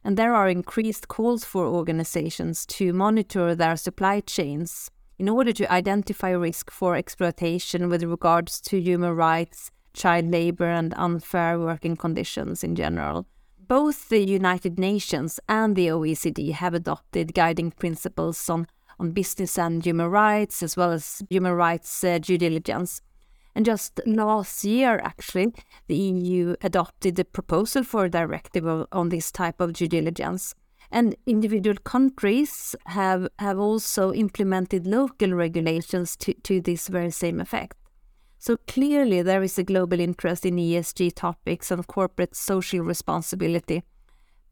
And 0.05 0.17
there 0.17 0.33
are 0.33 0.49
increased 0.49 1.09
calls 1.09 1.45
for 1.45 1.67
organizations 1.67 2.67
to 2.67 2.93
monitor 2.93 3.57
their 3.57 3.77
supply 3.77 4.21
chains 4.21 4.89
in 5.19 5.29
order 5.29 5.53
to 5.55 5.73
identify 5.73 6.31
risk 6.31 6.71
for 6.71 6.95
exploitation 6.95 7.89
with 7.89 8.05
regards 8.05 8.61
to 8.61 8.81
human 8.81 9.17
rights, 9.17 9.73
child 9.93 10.31
labor, 10.31 10.71
and 10.71 10.95
unfair 10.97 11.59
working 11.59 11.97
conditions 11.97 12.63
in 12.63 12.77
general. 12.77 13.27
Both 13.67 14.09
the 14.09 14.25
United 14.25 14.79
Nations 14.79 15.41
and 15.49 15.75
the 15.75 15.89
OECD 15.89 16.53
have 16.53 16.75
adopted 16.75 17.35
guiding 17.35 17.73
principles 17.73 18.49
on, 18.49 18.69
on 19.01 19.11
business 19.11 19.59
and 19.59 19.85
human 19.85 20.07
rights, 20.07 20.63
as 20.63 20.77
well 20.77 20.93
as 20.93 21.25
human 21.29 21.55
rights 21.55 22.05
uh, 22.05 22.19
due 22.19 22.39
diligence. 22.39 23.03
And 23.55 23.65
just 23.65 24.01
last 24.07 24.65
year, 24.65 25.01
actually, 25.03 25.53
the 25.89 25.97
EU 25.97 26.55
adopted 26.63 27.19
a 27.19 27.25
proposal 27.25 27.83
for 27.83 28.05
a 28.05 28.11
directive 28.11 28.87
on 28.93 29.09
this 29.09 29.33
type 29.33 29.61
of 29.61 29.73
due 29.73 29.89
diligence. 29.89 30.55
And 30.93 31.15
individual 31.27 31.77
countries 31.85 32.75
have, 32.87 33.29
have 33.39 33.59
also 33.59 34.13
implemented 34.13 34.87
local 34.87 35.35
regulations 35.35 36.17
to, 36.17 36.35
to 36.35 36.61
this 36.61 36.89
very 36.89 37.11
same 37.11 37.41
effect. 37.41 37.77
So 38.39 38.57
clearly, 38.67 39.23
there 39.23 39.43
is 39.43 39.59
a 39.59 39.65
global 39.65 40.01
interest 40.01 40.47
in 40.47 40.57
ESG 40.57 41.15
topics 41.15 41.71
and 41.71 41.87
corporate 41.87 42.35
social 42.35 42.81
responsibility, 42.81 43.83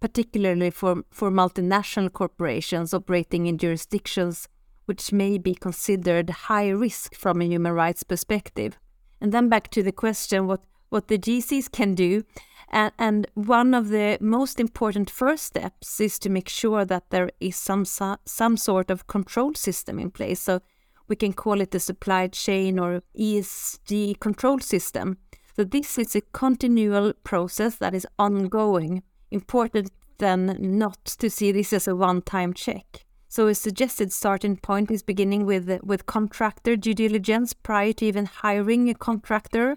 particularly 0.00 0.70
for, 0.70 1.04
for 1.10 1.30
multinational 1.30 2.12
corporations 2.12 2.92
operating 2.92 3.46
in 3.46 3.58
jurisdictions 3.58 4.48
which 4.88 5.12
may 5.12 5.36
be 5.36 5.54
considered 5.54 6.30
high 6.30 6.70
risk 6.70 7.14
from 7.14 7.42
a 7.42 7.44
human 7.44 7.72
rights 7.72 8.02
perspective. 8.02 8.78
And 9.20 9.32
then 9.32 9.48
back 9.48 9.70
to 9.70 9.82
the 9.82 9.92
question 9.92 10.46
what, 10.46 10.62
what 10.90 11.08
the 11.08 11.18
GCs 11.18 11.70
can 11.70 11.94
do. 11.94 12.24
And, 12.70 12.92
and 12.98 13.26
one 13.34 13.74
of 13.74 13.88
the 13.88 14.18
most 14.20 14.60
important 14.60 15.10
first 15.10 15.44
steps 15.44 16.00
is 16.00 16.18
to 16.20 16.28
make 16.28 16.48
sure 16.48 16.84
that 16.84 17.10
there 17.10 17.30
is 17.40 17.56
some, 17.56 17.84
some 17.84 18.56
sort 18.56 18.90
of 18.90 19.06
control 19.06 19.54
system 19.54 19.98
in 19.98 20.10
place. 20.10 20.40
So 20.40 20.60
we 21.08 21.16
can 21.16 21.32
call 21.32 21.60
it 21.60 21.70
the 21.70 21.80
supply 21.80 22.28
chain 22.28 22.78
or 22.78 23.02
ESG 23.18 24.20
control 24.20 24.58
system. 24.58 25.18
So 25.56 25.64
this 25.64 25.98
is 25.98 26.14
a 26.14 26.20
continual 26.20 27.14
process 27.24 27.76
that 27.76 27.94
is 27.94 28.06
ongoing. 28.18 29.02
Important 29.30 29.90
then 30.18 30.56
not 30.60 31.04
to 31.04 31.30
see 31.30 31.52
this 31.52 31.72
as 31.72 31.88
a 31.88 31.96
one-time 31.96 32.52
check. 32.52 33.06
So 33.28 33.46
a 33.46 33.54
suggested 33.54 34.12
starting 34.12 34.56
point 34.56 34.90
is 34.90 35.02
beginning 35.02 35.44
with 35.46 35.68
with 35.82 36.06
contractor 36.06 36.76
due 36.76 36.94
diligence 36.94 37.52
prior 37.52 37.92
to 37.94 38.06
even 38.06 38.26
hiring 38.26 38.88
a 38.88 38.94
contractor 38.94 39.76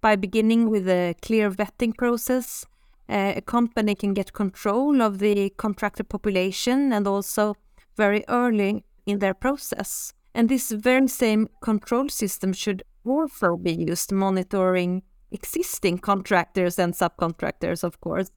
by 0.00 0.16
beginning 0.16 0.68
with 0.68 0.88
a 0.88 1.14
clear 1.22 1.50
vetting 1.50 1.96
process 1.96 2.66
uh, 3.08 3.34
a 3.36 3.40
company 3.42 3.94
can 3.94 4.14
get 4.14 4.32
control 4.32 5.02
of 5.02 5.18
the 5.18 5.50
contractor 5.50 6.04
population 6.04 6.92
and 6.92 7.06
also 7.06 7.54
very 7.96 8.24
early 8.28 8.84
in 9.06 9.18
their 9.18 9.34
process. 9.34 10.14
And 10.34 10.48
this 10.48 10.70
very 10.70 11.08
same 11.08 11.48
control 11.60 12.08
system 12.08 12.52
should 12.52 12.82
also 13.04 13.56
be 13.56 13.72
used 13.72 14.12
monitoring 14.12 15.02
existing 15.30 15.98
contractors 15.98 16.78
and 16.78 16.94
subcontractors, 16.94 17.84
of 17.84 18.00
course. 18.00 18.30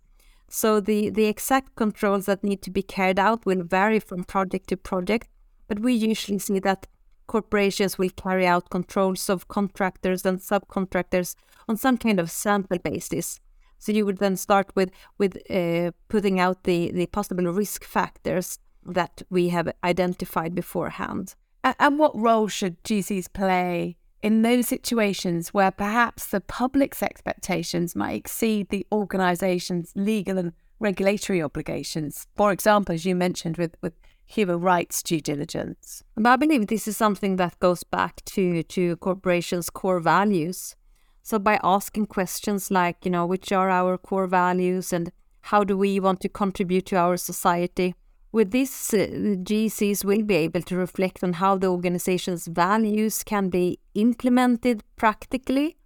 So 0.48 0.80
the, 0.80 1.10
the 1.10 1.26
exact 1.26 1.76
controls 1.76 2.26
that 2.26 2.44
need 2.44 2.62
to 2.64 2.72
be 2.72 2.82
carried 2.82 3.20
out 3.20 3.46
will 3.46 3.64
vary 3.64 4.00
from 4.00 4.24
project 4.24 4.70
to 4.70 4.78
project, 4.78 5.28
but 5.68 5.80
we 5.80 5.94
usually 5.94 6.40
see 6.40 6.60
that 6.60 6.88
corporations 7.28 7.98
will 7.98 8.12
carry 8.16 8.46
out 8.46 8.70
controls 8.70 9.30
of 9.30 9.48
contractors 9.48 10.26
and 10.26 10.40
subcontractors 10.40 11.36
on 11.68 11.78
some 11.78 11.98
kind 11.98 12.20
of 12.20 12.30
sample 12.30 12.78
basis. 12.78 13.40
So 13.80 13.92
you 13.92 14.06
would 14.06 14.20
then 14.20 14.38
start 14.38 14.72
with 14.76 14.92
with 15.18 15.38
uh, 15.50 15.92
putting 16.08 16.40
out 16.40 16.64
the 16.64 16.92
the 16.92 17.08
possible 17.08 17.46
risk 17.46 17.84
factors 17.84 18.60
that 18.86 19.22
we 19.30 19.50
have 19.50 19.72
identified 19.84 20.56
beforehand. 20.56 21.36
And 21.64 21.98
what 21.98 22.16
role 22.16 22.48
should 22.48 22.84
GCs 22.84 23.34
play 23.34 23.98
in 24.26 24.42
those 24.42 24.68
situations 24.68 25.54
where 25.54 25.70
perhaps 25.70 26.26
the 26.26 26.42
public's 26.42 27.04
expectations 27.04 27.96
might 27.96 28.16
exceed 28.16 28.68
the 28.70 28.84
organisation's 28.92 29.94
legal 29.96 30.40
and 30.40 30.52
regulatory 30.80 31.44
obligations? 31.44 32.26
For 32.36 32.52
example, 32.52 32.96
as 32.96 33.06
you 33.06 33.14
mentioned 33.14 33.58
with, 33.58 33.78
with 33.84 33.94
human 34.26 34.62
rights 34.62 35.04
due 35.04 35.22
diligence. 35.22 36.04
But 36.16 36.26
I 36.26 36.36
believe 36.38 36.66
this 36.66 36.88
is 36.88 36.98
something 36.98 37.36
that 37.36 37.60
goes 37.60 37.84
back 37.84 38.26
to, 38.26 38.64
to 38.64 38.96
corporations' 38.96 39.70
core 39.70 40.00
values. 40.00 40.76
So 41.22 41.38
by 41.38 41.60
asking 41.64 42.08
questions 42.08 42.72
like, 42.72 43.06
you 43.06 43.12
know, 43.12 43.28
which 43.28 43.52
are 43.52 43.70
our 43.70 43.96
core 43.96 44.26
values 44.26 44.92
and 44.92 45.12
how 45.42 45.64
do 45.64 45.78
we 45.78 46.00
want 46.00 46.22
to 46.22 46.30
contribute 46.30 46.88
to 46.88 46.96
our 46.96 47.18
society? 47.18 47.94
With 48.36 48.52
this, 48.52 48.94
uh, 48.94 48.98
GCs 48.98 50.04
will 50.04 50.22
be 50.22 50.36
able 50.36 50.62
to 50.64 50.76
reflect 50.76 51.24
on 51.24 51.32
how 51.32 51.58
the 51.58 51.68
organization's 51.68 52.48
values 52.48 53.24
can 53.24 53.48
be 53.48 53.80
implemented 53.94 54.84
practically 54.98 55.78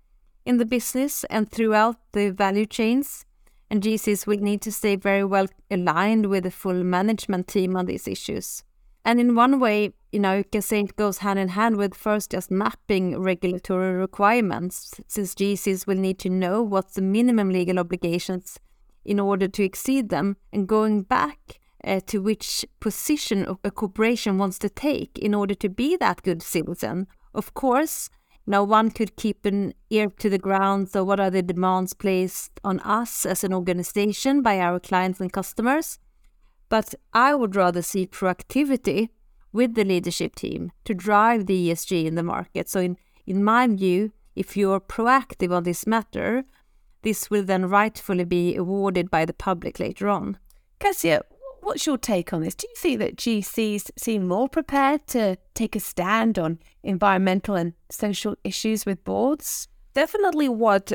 in 0.47 0.57
the 0.57 0.65
business 0.65 1.23
and 1.25 1.51
throughout 1.51 1.97
the 2.13 2.31
value 2.31 2.65
chains. 2.65 3.23
And 3.69 3.83
GCs 3.83 4.25
will 4.25 4.39
need 4.39 4.63
to 4.63 4.71
stay 4.71 4.95
very 4.95 5.23
well 5.23 5.45
aligned 5.69 6.25
with 6.25 6.43
the 6.43 6.49
full 6.49 6.83
management 6.83 7.47
team 7.49 7.75
on 7.75 7.85
these 7.85 8.07
issues. 8.07 8.63
And 9.05 9.19
in 9.19 9.35
one 9.35 9.59
way, 9.59 9.93
you 10.11 10.19
know, 10.19 10.37
you 10.37 10.43
can 10.43 10.63
say 10.63 10.79
it 10.79 10.95
goes 10.95 11.19
hand 11.19 11.37
in 11.37 11.49
hand 11.49 11.77
with 11.77 11.93
first 11.93 12.31
just 12.31 12.49
mapping 12.49 13.19
regulatory 13.19 13.93
requirements, 13.93 14.99
since 15.05 15.35
GCs 15.35 15.85
will 15.85 15.97
need 15.97 16.17
to 16.17 16.29
know 16.31 16.63
what's 16.63 16.95
the 16.95 17.03
minimum 17.03 17.51
legal 17.51 17.77
obligations 17.77 18.57
in 19.05 19.19
order 19.19 19.47
to 19.47 19.63
exceed 19.63 20.09
them, 20.09 20.35
and 20.51 20.67
going 20.67 21.03
back 21.03 21.59
uh, 21.83 21.99
to 22.07 22.21
which 22.21 22.65
position 22.79 23.57
a 23.63 23.71
corporation 23.71 24.37
wants 24.37 24.59
to 24.59 24.69
take 24.69 25.17
in 25.17 25.33
order 25.33 25.55
to 25.55 25.69
be 25.69 25.95
that 25.97 26.23
good 26.23 26.41
citizen. 26.41 27.07
Of 27.33 27.53
course, 27.53 28.09
now 28.45 28.63
one 28.63 28.89
could 28.89 29.15
keep 29.15 29.45
an 29.45 29.73
ear 29.89 30.09
to 30.17 30.29
the 30.29 30.39
ground. 30.39 30.89
So, 30.89 31.03
what 31.03 31.19
are 31.19 31.29
the 31.29 31.43
demands 31.43 31.93
placed 31.93 32.59
on 32.63 32.79
us 32.79 33.25
as 33.25 33.43
an 33.43 33.53
organization 33.53 34.41
by 34.41 34.59
our 34.59 34.79
clients 34.79 35.19
and 35.19 35.31
customers? 35.31 35.99
But 36.67 36.95
I 37.13 37.35
would 37.35 37.55
rather 37.55 37.81
see 37.81 38.07
proactivity 38.07 39.09
with 39.51 39.75
the 39.75 39.83
leadership 39.83 40.35
team 40.35 40.71
to 40.85 40.93
drive 40.93 41.45
the 41.45 41.69
ESG 41.69 42.05
in 42.05 42.15
the 42.15 42.23
market. 42.23 42.69
So, 42.69 42.79
in, 42.79 42.97
in 43.25 43.43
my 43.43 43.67
view, 43.67 44.11
if 44.35 44.57
you're 44.57 44.79
proactive 44.79 45.55
on 45.55 45.63
this 45.63 45.85
matter, 45.85 46.43
this 47.03 47.29
will 47.29 47.43
then 47.43 47.69
rightfully 47.69 48.25
be 48.25 48.55
awarded 48.55 49.09
by 49.09 49.25
the 49.25 49.33
public 49.33 49.79
later 49.79 50.09
on. 50.09 50.37
Kasia, 50.79 51.21
what's 51.61 51.85
your 51.85 51.97
take 51.97 52.33
on 52.33 52.41
this? 52.41 52.55
Do 52.55 52.67
you 52.67 52.75
think 52.75 52.99
that 52.99 53.15
GCs 53.15 53.91
seem 53.97 54.27
more 54.27 54.49
prepared 54.49 55.07
to 55.07 55.37
take 55.53 55.75
a 55.75 55.79
stand 55.79 56.39
on 56.39 56.59
environmental 56.83 57.55
and 57.55 57.73
social 57.89 58.35
issues 58.43 58.85
with 58.85 59.03
boards? 59.03 59.67
Definitely, 59.93 60.49
what 60.49 60.91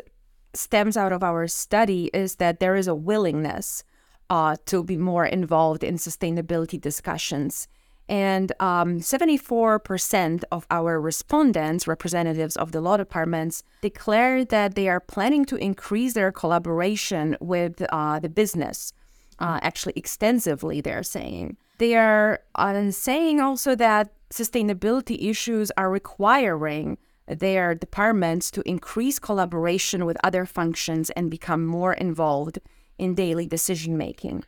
stems 0.54 0.96
out 0.96 1.12
of 1.12 1.22
our 1.22 1.46
study 1.46 2.10
is 2.14 2.36
that 2.36 2.60
there 2.60 2.76
is 2.76 2.86
a 2.86 2.94
willingness 2.94 3.84
uh, 4.30 4.56
to 4.66 4.82
be 4.82 4.96
more 4.96 5.26
involved 5.26 5.84
in 5.84 5.96
sustainability 5.96 6.80
discussions. 6.80 7.68
And 8.08 8.52
um, 8.60 9.00
74% 9.00 10.44
of 10.52 10.66
our 10.70 11.00
respondents, 11.00 11.88
representatives 11.88 12.56
of 12.56 12.72
the 12.72 12.80
law 12.80 12.98
departments, 12.98 13.62
declared 13.80 14.50
that 14.50 14.74
they 14.74 14.88
are 14.88 15.00
planning 15.00 15.44
to 15.46 15.56
increase 15.56 16.12
their 16.12 16.30
collaboration 16.30 17.36
with 17.40 17.82
uh, 17.90 18.20
the 18.20 18.28
business, 18.28 18.92
uh, 19.38 19.58
actually, 19.62 19.94
extensively, 19.96 20.80
they're 20.80 21.02
saying. 21.02 21.56
They 21.78 21.94
are 21.96 22.40
uh, 22.54 22.90
saying 22.90 23.40
also 23.40 23.74
that 23.74 24.12
sustainability 24.30 25.28
issues 25.28 25.70
are 25.76 25.90
requiring 25.90 26.98
their 27.26 27.74
departments 27.74 28.50
to 28.50 28.62
increase 28.68 29.18
collaboration 29.18 30.04
with 30.04 30.16
other 30.22 30.44
functions 30.44 31.10
and 31.10 31.30
become 31.30 31.64
more 31.64 31.94
involved 31.94 32.58
in 32.98 33.14
daily 33.14 33.46
decision 33.46 33.96
making. 33.96 34.44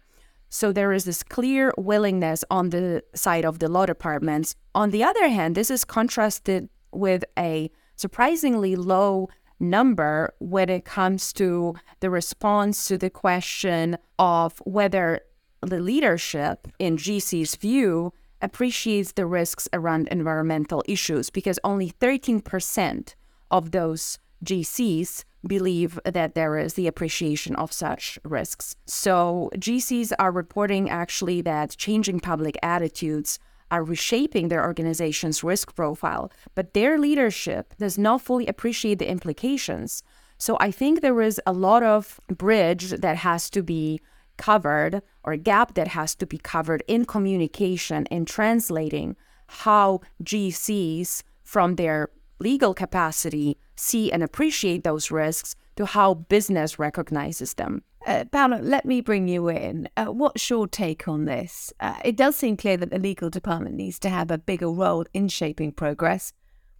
So 0.49 0.73
there 0.73 0.93
is 0.93 1.05
this 1.05 1.23
clear 1.23 1.73
willingness 1.77 2.45
on 2.51 2.71
the 2.71 3.03
side 3.15 3.45
of 3.45 3.59
the 3.59 3.69
law 3.69 3.87
departments. 3.87 4.55
On 4.75 4.91
the 4.91 5.03
other 5.03 5.29
hand, 5.29 5.55
this 5.55 5.71
is 5.71 5.85
contrasted 5.85 6.69
with 6.93 7.25
a 7.39 7.71
surprisingly 7.97 8.77
low 8.77 9.29
number 9.59 10.35
when 10.39 10.69
it 10.69 10.85
comes 10.85 11.33
to 11.35 11.75
the 12.01 12.11
response 12.11 12.87
to 12.89 12.99
the 12.99 13.11
question 13.11 13.97
of 14.19 14.59
whether 14.65 15.21
the 15.63 15.81
leadership, 15.81 16.69
in 16.79 16.97
GC's 16.97 17.57
view, 17.57 18.13
appreciates 18.43 19.13
the 19.13 19.27
risks 19.27 19.69
around 19.73 20.09
environmental 20.09 20.83
issues 20.87 21.31
because 21.31 21.59
only 21.65 21.91
13% 21.91 23.15
of 23.51 23.71
those 23.71 24.19
GCs 24.45 25.25
believe 25.47 25.99
that 26.05 26.35
there 26.35 26.59
is 26.59 26.75
the 26.75 26.87
appreciation 26.87 27.55
of 27.57 27.73
such 27.73 28.19
risks. 28.25 28.77
So 28.87 29.51
GCs 29.57 30.13
are 30.19 30.33
reporting 30.33 30.91
actually 30.91 31.41
that 31.43 31.77
changing 31.77 32.21
public 32.21 32.57
attitudes 32.63 33.39
are 33.71 33.83
reshaping 33.83 34.49
their 34.49 34.65
organization's 34.65 35.43
risk 35.43 35.75
profile, 35.75 36.31
but 36.55 36.75
their 36.75 36.99
leadership 36.99 37.75
does 37.79 37.99
not 37.99 38.23
fully 38.23 38.47
appreciate 38.47 38.99
the 38.99 39.11
implications. 39.11 40.03
So 40.39 40.57
I 40.61 40.71
think 40.71 41.01
there 41.01 41.21
is 41.21 41.41
a 41.47 41.53
lot 41.53 41.83
of 41.83 42.21
bridge 42.29 42.91
that 42.91 43.17
has 43.19 43.51
to 43.51 43.63
be 43.63 44.01
covered 44.37 45.03
or 45.25 45.37
gap 45.37 45.75
that 45.75 45.89
has 45.89 46.15
to 46.17 46.27
be 46.27 46.39
covered 46.39 46.83
in 46.87 47.05
communication 47.05 48.07
in 48.07 48.25
translating 48.25 49.17
how 49.47 50.01
GCs 50.23 51.23
from 51.43 51.77
their 51.77 52.11
legal 52.39 52.75
capacity 52.75 53.57
see 53.77 54.13
and 54.13 54.23
appreciate 54.23 54.85
those 54.85 55.11
risks 55.11 55.57
to 55.77 55.87
how 55.87 56.15
business 56.15 56.79
recognizes 56.79 57.55
them. 57.55 57.83
Uh, 58.07 58.25
Paula, 58.31 58.61
let 58.63 58.85
me 58.85 59.01
bring 59.01 59.29
you 59.29 59.49
in. 59.49 59.89
Uh, 59.97 60.07
what's 60.07 60.49
your 60.49 60.69
take 60.69 61.09
on 61.09 61.25
this? 61.25 61.73
Uh, 61.81 61.97
it 62.05 62.17
does 62.17 62.37
seem 62.37 62.57
clear 62.57 62.77
that 62.77 62.91
the 62.91 62.99
legal 62.99 63.31
department 63.31 63.75
needs 63.75 63.99
to 63.99 64.09
have 64.09 64.31
a 64.31 64.39
bigger 64.39 64.71
role 64.71 65.05
in 65.13 65.29
shaping 65.29 65.73
progress. 65.73 66.33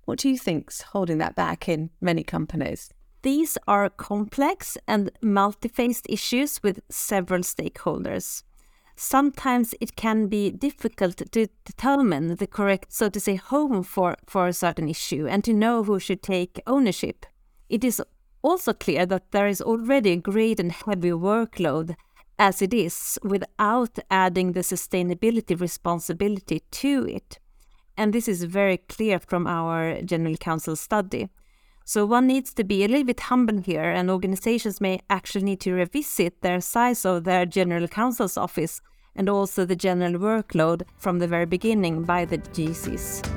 What 0.05 0.21
do 0.21 0.29
you 0.29 0.39
think's 0.39 0.83
holding 0.83 1.19
that 1.19 1.35
back 1.35 1.69
in 1.69 1.91
many 2.01 2.23
companies? 2.23 2.91
These 3.23 3.59
are 3.67 3.91
complex 3.91 4.79
and 4.87 5.11
multi-faced 5.21 6.07
issues 6.09 6.63
with 6.63 6.81
several 6.89 7.41
stakeholders 7.41 8.45
sometimes 8.97 9.75
it 9.81 9.95
can 9.95 10.27
be 10.27 10.51
difficult 10.51 11.19
to 11.19 11.49
determine 11.65 12.37
the 12.37 12.47
correct, 12.47 12.93
so 12.93 13.09
to 13.11 13.21
say, 13.21 13.37
home 13.37 13.83
for, 13.83 14.17
for 14.27 14.49
a 14.49 14.53
certain 14.53 14.89
issue 14.89 15.27
and 15.27 15.45
to 15.45 15.53
know 15.53 15.85
who 15.85 16.01
should 16.01 16.23
take 16.23 16.61
ownership. 16.67 17.27
It 17.69 17.85
is 17.85 18.03
also 18.47 18.73
clear 18.73 19.05
that 19.07 19.33
there 19.33 19.49
is 19.49 19.61
already 19.61 20.13
a 20.13 20.17
great 20.17 20.61
and 20.61 20.71
heavy 20.71 21.11
workload 21.11 21.97
as 22.39 22.63
it 22.63 22.73
is 22.73 23.19
without 23.23 23.99
adding 24.11 24.53
the 24.53 24.61
sustainability 24.61 25.59
responsibility 25.61 26.63
to 26.71 27.07
it. 27.09 27.39
And 27.97 28.13
this 28.13 28.29
is 28.29 28.45
very 28.45 28.77
clear 28.77 29.19
from 29.19 29.47
our 29.47 30.01
General 30.03 30.37
Counsel 30.37 30.77
study. 30.77 31.29
So 31.85 32.05
one 32.05 32.27
needs 32.27 32.53
to 32.55 32.65
be 32.65 32.85
a 32.85 32.89
little 32.89 33.05
bit 33.05 33.21
humble 33.21 33.61
here, 33.63 33.91
and 33.91 34.11
organizations 34.11 34.81
may 34.81 35.01
actually 35.09 35.45
need 35.45 35.61
to 35.61 35.73
revisit 35.73 36.43
their 36.43 36.61
size 36.61 37.05
of 37.05 37.25
their 37.25 37.47
general 37.47 37.89
counsel's 37.89 38.37
office 38.37 38.81
and 39.15 39.29
also 39.29 39.65
the 39.65 39.77
general 39.77 40.21
workload 40.21 40.83
from 40.99 41.21
the 41.21 41.29
very 41.29 41.47
beginning 41.47 42.03
by 42.03 42.25
the 42.25 42.39
GCs. 42.39 43.36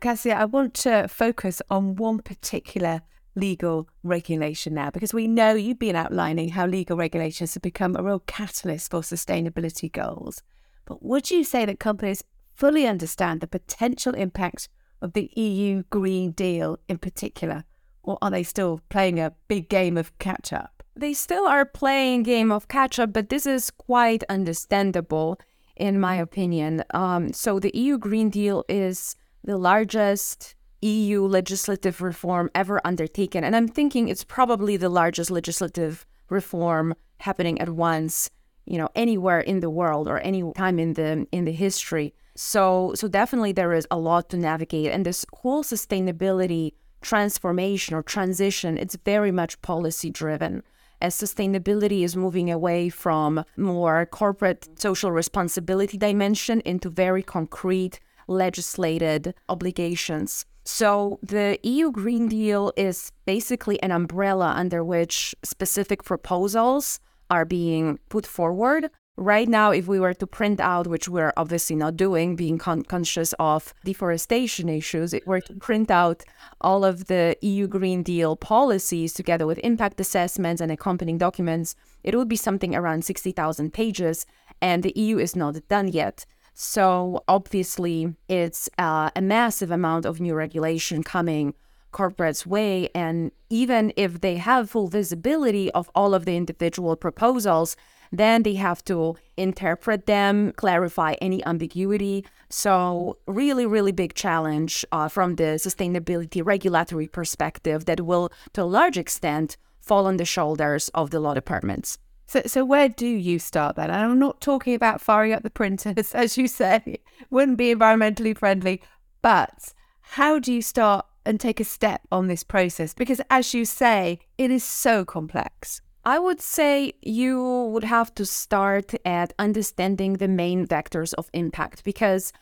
Kasia, 0.00 0.34
I 0.34 0.46
want 0.46 0.74
to 0.74 1.08
focus 1.08 1.60
on 1.68 1.96
one 1.96 2.20
particular 2.20 3.02
legal 3.34 3.88
regulation 4.02 4.74
now 4.74 4.90
because 4.90 5.14
we 5.14 5.28
know 5.28 5.54
you've 5.54 5.78
been 5.78 5.96
outlining 5.96 6.50
how 6.50 6.66
legal 6.66 6.96
regulations 6.96 7.54
have 7.54 7.62
become 7.62 7.94
a 7.96 8.02
real 8.02 8.20
catalyst 8.20 8.90
for 8.90 9.00
sustainability 9.00 9.92
goals. 9.92 10.42
But 10.86 11.02
would 11.02 11.30
you 11.30 11.44
say 11.44 11.64
that 11.66 11.78
companies 11.78 12.24
fully 12.54 12.86
understand 12.86 13.40
the 13.40 13.46
potential 13.46 14.14
impact 14.14 14.68
of 15.00 15.12
the 15.12 15.30
EU 15.36 15.84
Green 15.90 16.32
Deal 16.32 16.78
in 16.88 16.98
particular? 16.98 17.64
Or 18.02 18.18
are 18.22 18.30
they 18.30 18.42
still 18.42 18.80
playing 18.88 19.20
a 19.20 19.34
big 19.48 19.68
game 19.68 19.96
of 19.96 20.18
catch 20.18 20.52
up? 20.52 20.82
They 20.96 21.14
still 21.14 21.46
are 21.46 21.64
playing 21.64 22.24
game 22.24 22.50
of 22.50 22.68
catch 22.68 22.98
up, 22.98 23.12
but 23.12 23.28
this 23.28 23.46
is 23.46 23.70
quite 23.70 24.24
understandable 24.28 25.38
in 25.76 25.98
my 25.98 26.16
opinion. 26.16 26.84
Um, 26.90 27.32
so 27.32 27.58
the 27.58 27.70
EU 27.74 27.96
Green 27.96 28.28
Deal 28.28 28.64
is 28.68 29.16
the 29.44 29.56
largest 29.56 30.54
EU 30.82 31.22
legislative 31.26 32.00
reform 32.00 32.50
ever 32.54 32.80
undertaken. 32.84 33.44
And 33.44 33.54
I'm 33.54 33.68
thinking 33.68 34.08
it's 34.08 34.24
probably 34.24 34.76
the 34.76 34.88
largest 34.88 35.30
legislative 35.30 36.06
reform 36.28 36.94
happening 37.18 37.60
at 37.60 37.70
once, 37.70 38.30
you 38.64 38.78
know, 38.78 38.88
anywhere 38.94 39.40
in 39.40 39.60
the 39.60 39.70
world 39.70 40.08
or 40.08 40.18
any 40.20 40.42
time 40.54 40.78
in 40.78 40.94
the 40.94 41.26
in 41.32 41.44
the 41.44 41.52
history. 41.52 42.14
So 42.34 42.92
so 42.94 43.08
definitely 43.08 43.52
there 43.52 43.72
is 43.72 43.86
a 43.90 43.98
lot 43.98 44.30
to 44.30 44.36
navigate. 44.36 44.90
And 44.92 45.04
this 45.04 45.26
whole 45.34 45.62
sustainability 45.62 46.72
transformation 47.02 47.94
or 47.94 48.02
transition, 48.02 48.78
it's 48.78 48.96
very 49.04 49.32
much 49.32 49.60
policy 49.62 50.10
driven 50.10 50.62
as 51.02 51.14
sustainability 51.14 52.02
is 52.02 52.16
moving 52.16 52.50
away 52.50 52.88
from 52.88 53.44
more 53.56 54.06
corporate 54.06 54.68
social 54.78 55.10
responsibility 55.10 55.96
dimension 55.96 56.60
into 56.60 56.90
very 56.90 57.22
concrete 57.22 58.00
legislated 58.30 59.34
obligations. 59.48 60.46
So 60.64 61.18
the 61.22 61.58
EU 61.62 61.90
Green 61.90 62.28
Deal 62.28 62.72
is 62.76 63.12
basically 63.26 63.82
an 63.82 63.90
umbrella 63.90 64.52
under 64.56 64.84
which 64.84 65.34
specific 65.42 66.04
proposals 66.04 67.00
are 67.28 67.44
being 67.44 67.98
put 68.08 68.26
forward. 68.26 68.90
Right 69.16 69.48
now, 69.48 69.70
if 69.70 69.86
we 69.86 70.00
were 70.00 70.14
to 70.14 70.26
print 70.26 70.60
out, 70.60 70.86
which 70.86 71.08
we're 71.08 71.32
obviously 71.36 71.76
not 71.76 71.96
doing, 71.96 72.36
being 72.36 72.56
con- 72.56 72.84
conscious 72.84 73.34
of 73.38 73.74
deforestation 73.84 74.68
issues, 74.68 75.12
if 75.12 75.26
we 75.26 75.30
were 75.30 75.40
to 75.42 75.54
print 75.54 75.90
out 75.90 76.24
all 76.60 76.84
of 76.84 77.06
the 77.06 77.36
EU 77.42 77.66
Green 77.66 78.02
Deal 78.02 78.36
policies 78.36 79.12
together 79.12 79.46
with 79.46 79.58
impact 79.58 80.00
assessments 80.00 80.62
and 80.62 80.72
accompanying 80.72 81.18
documents, 81.18 81.74
it 82.02 82.14
would 82.14 82.28
be 82.28 82.36
something 82.36 82.74
around 82.74 83.04
60,000 83.04 83.72
pages, 83.72 84.24
and 84.62 84.82
the 84.82 84.92
EU 84.96 85.18
is 85.18 85.36
not 85.36 85.68
done 85.68 85.88
yet. 85.88 86.24
So 86.62 87.24
obviously, 87.26 88.14
it's 88.28 88.68
uh, 88.76 89.08
a 89.16 89.22
massive 89.22 89.70
amount 89.70 90.04
of 90.04 90.20
new 90.20 90.34
regulation 90.34 91.02
coming 91.02 91.54
corporates' 91.90 92.44
way. 92.44 92.90
And 92.94 93.32
even 93.48 93.94
if 93.96 94.20
they 94.20 94.36
have 94.36 94.68
full 94.68 94.88
visibility 94.88 95.70
of 95.70 95.90
all 95.94 96.12
of 96.12 96.26
the 96.26 96.36
individual 96.36 96.96
proposals, 96.96 97.76
then 98.12 98.42
they 98.42 98.56
have 98.56 98.84
to 98.84 99.16
interpret 99.38 100.04
them, 100.04 100.52
clarify 100.52 101.14
any 101.22 101.42
ambiguity. 101.46 102.26
So, 102.50 103.16
really, 103.26 103.64
really 103.64 103.92
big 103.92 104.12
challenge 104.12 104.84
uh, 104.92 105.08
from 105.08 105.36
the 105.36 105.56
sustainability 105.56 106.42
regulatory 106.44 107.06
perspective 107.06 107.86
that 107.86 108.02
will, 108.02 108.30
to 108.52 108.64
a 108.64 108.64
large 108.64 108.98
extent, 108.98 109.56
fall 109.80 110.06
on 110.06 110.18
the 110.18 110.26
shoulders 110.26 110.90
of 110.90 111.08
the 111.08 111.20
law 111.20 111.32
departments. 111.32 111.96
So, 112.30 112.42
so 112.46 112.64
where 112.64 112.88
do 112.88 113.08
you 113.08 113.40
start 113.40 113.74
then? 113.74 113.90
And 113.90 114.04
I'm 114.04 114.20
not 114.20 114.40
talking 114.40 114.72
about 114.74 115.00
firing 115.00 115.32
up 115.32 115.42
the 115.42 115.50
printers, 115.50 116.14
as 116.14 116.38
you 116.38 116.46
say, 116.46 117.00
wouldn't 117.28 117.58
be 117.58 117.74
environmentally 117.74 118.38
friendly, 118.38 118.80
but 119.20 119.74
how 120.00 120.38
do 120.38 120.52
you 120.52 120.62
start 120.62 121.06
and 121.26 121.40
take 121.40 121.58
a 121.58 121.64
step 121.64 122.02
on 122.12 122.28
this 122.28 122.44
process? 122.44 122.94
Because 122.94 123.20
as 123.30 123.52
you 123.52 123.64
say, 123.64 124.20
it 124.38 124.52
is 124.52 124.62
so 124.62 125.04
complex. 125.04 125.80
I 126.04 126.20
would 126.20 126.40
say 126.40 126.92
you 127.02 127.68
would 127.72 127.82
have 127.82 128.14
to 128.14 128.24
start 128.24 128.94
at 129.04 129.32
understanding 129.40 130.12
the 130.12 130.28
main 130.28 130.68
vectors 130.68 131.12
of 131.14 131.30
impact 131.32 131.82
because 131.82 132.32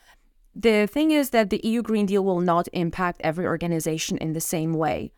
the 0.53 0.85
thing 0.85 1.09
is 1.09 1.31
that 1.31 1.49
the 1.49 1.61
EU 1.63 1.81
Green 1.81 2.05
Deal 2.05 2.23
will 2.23 2.41
not 2.41 2.67
impact 2.73 3.21
every 3.23 3.47
organization 3.47 4.19
in 4.19 4.33
the 4.33 4.39
same 4.41 4.75
way. 4.75 5.13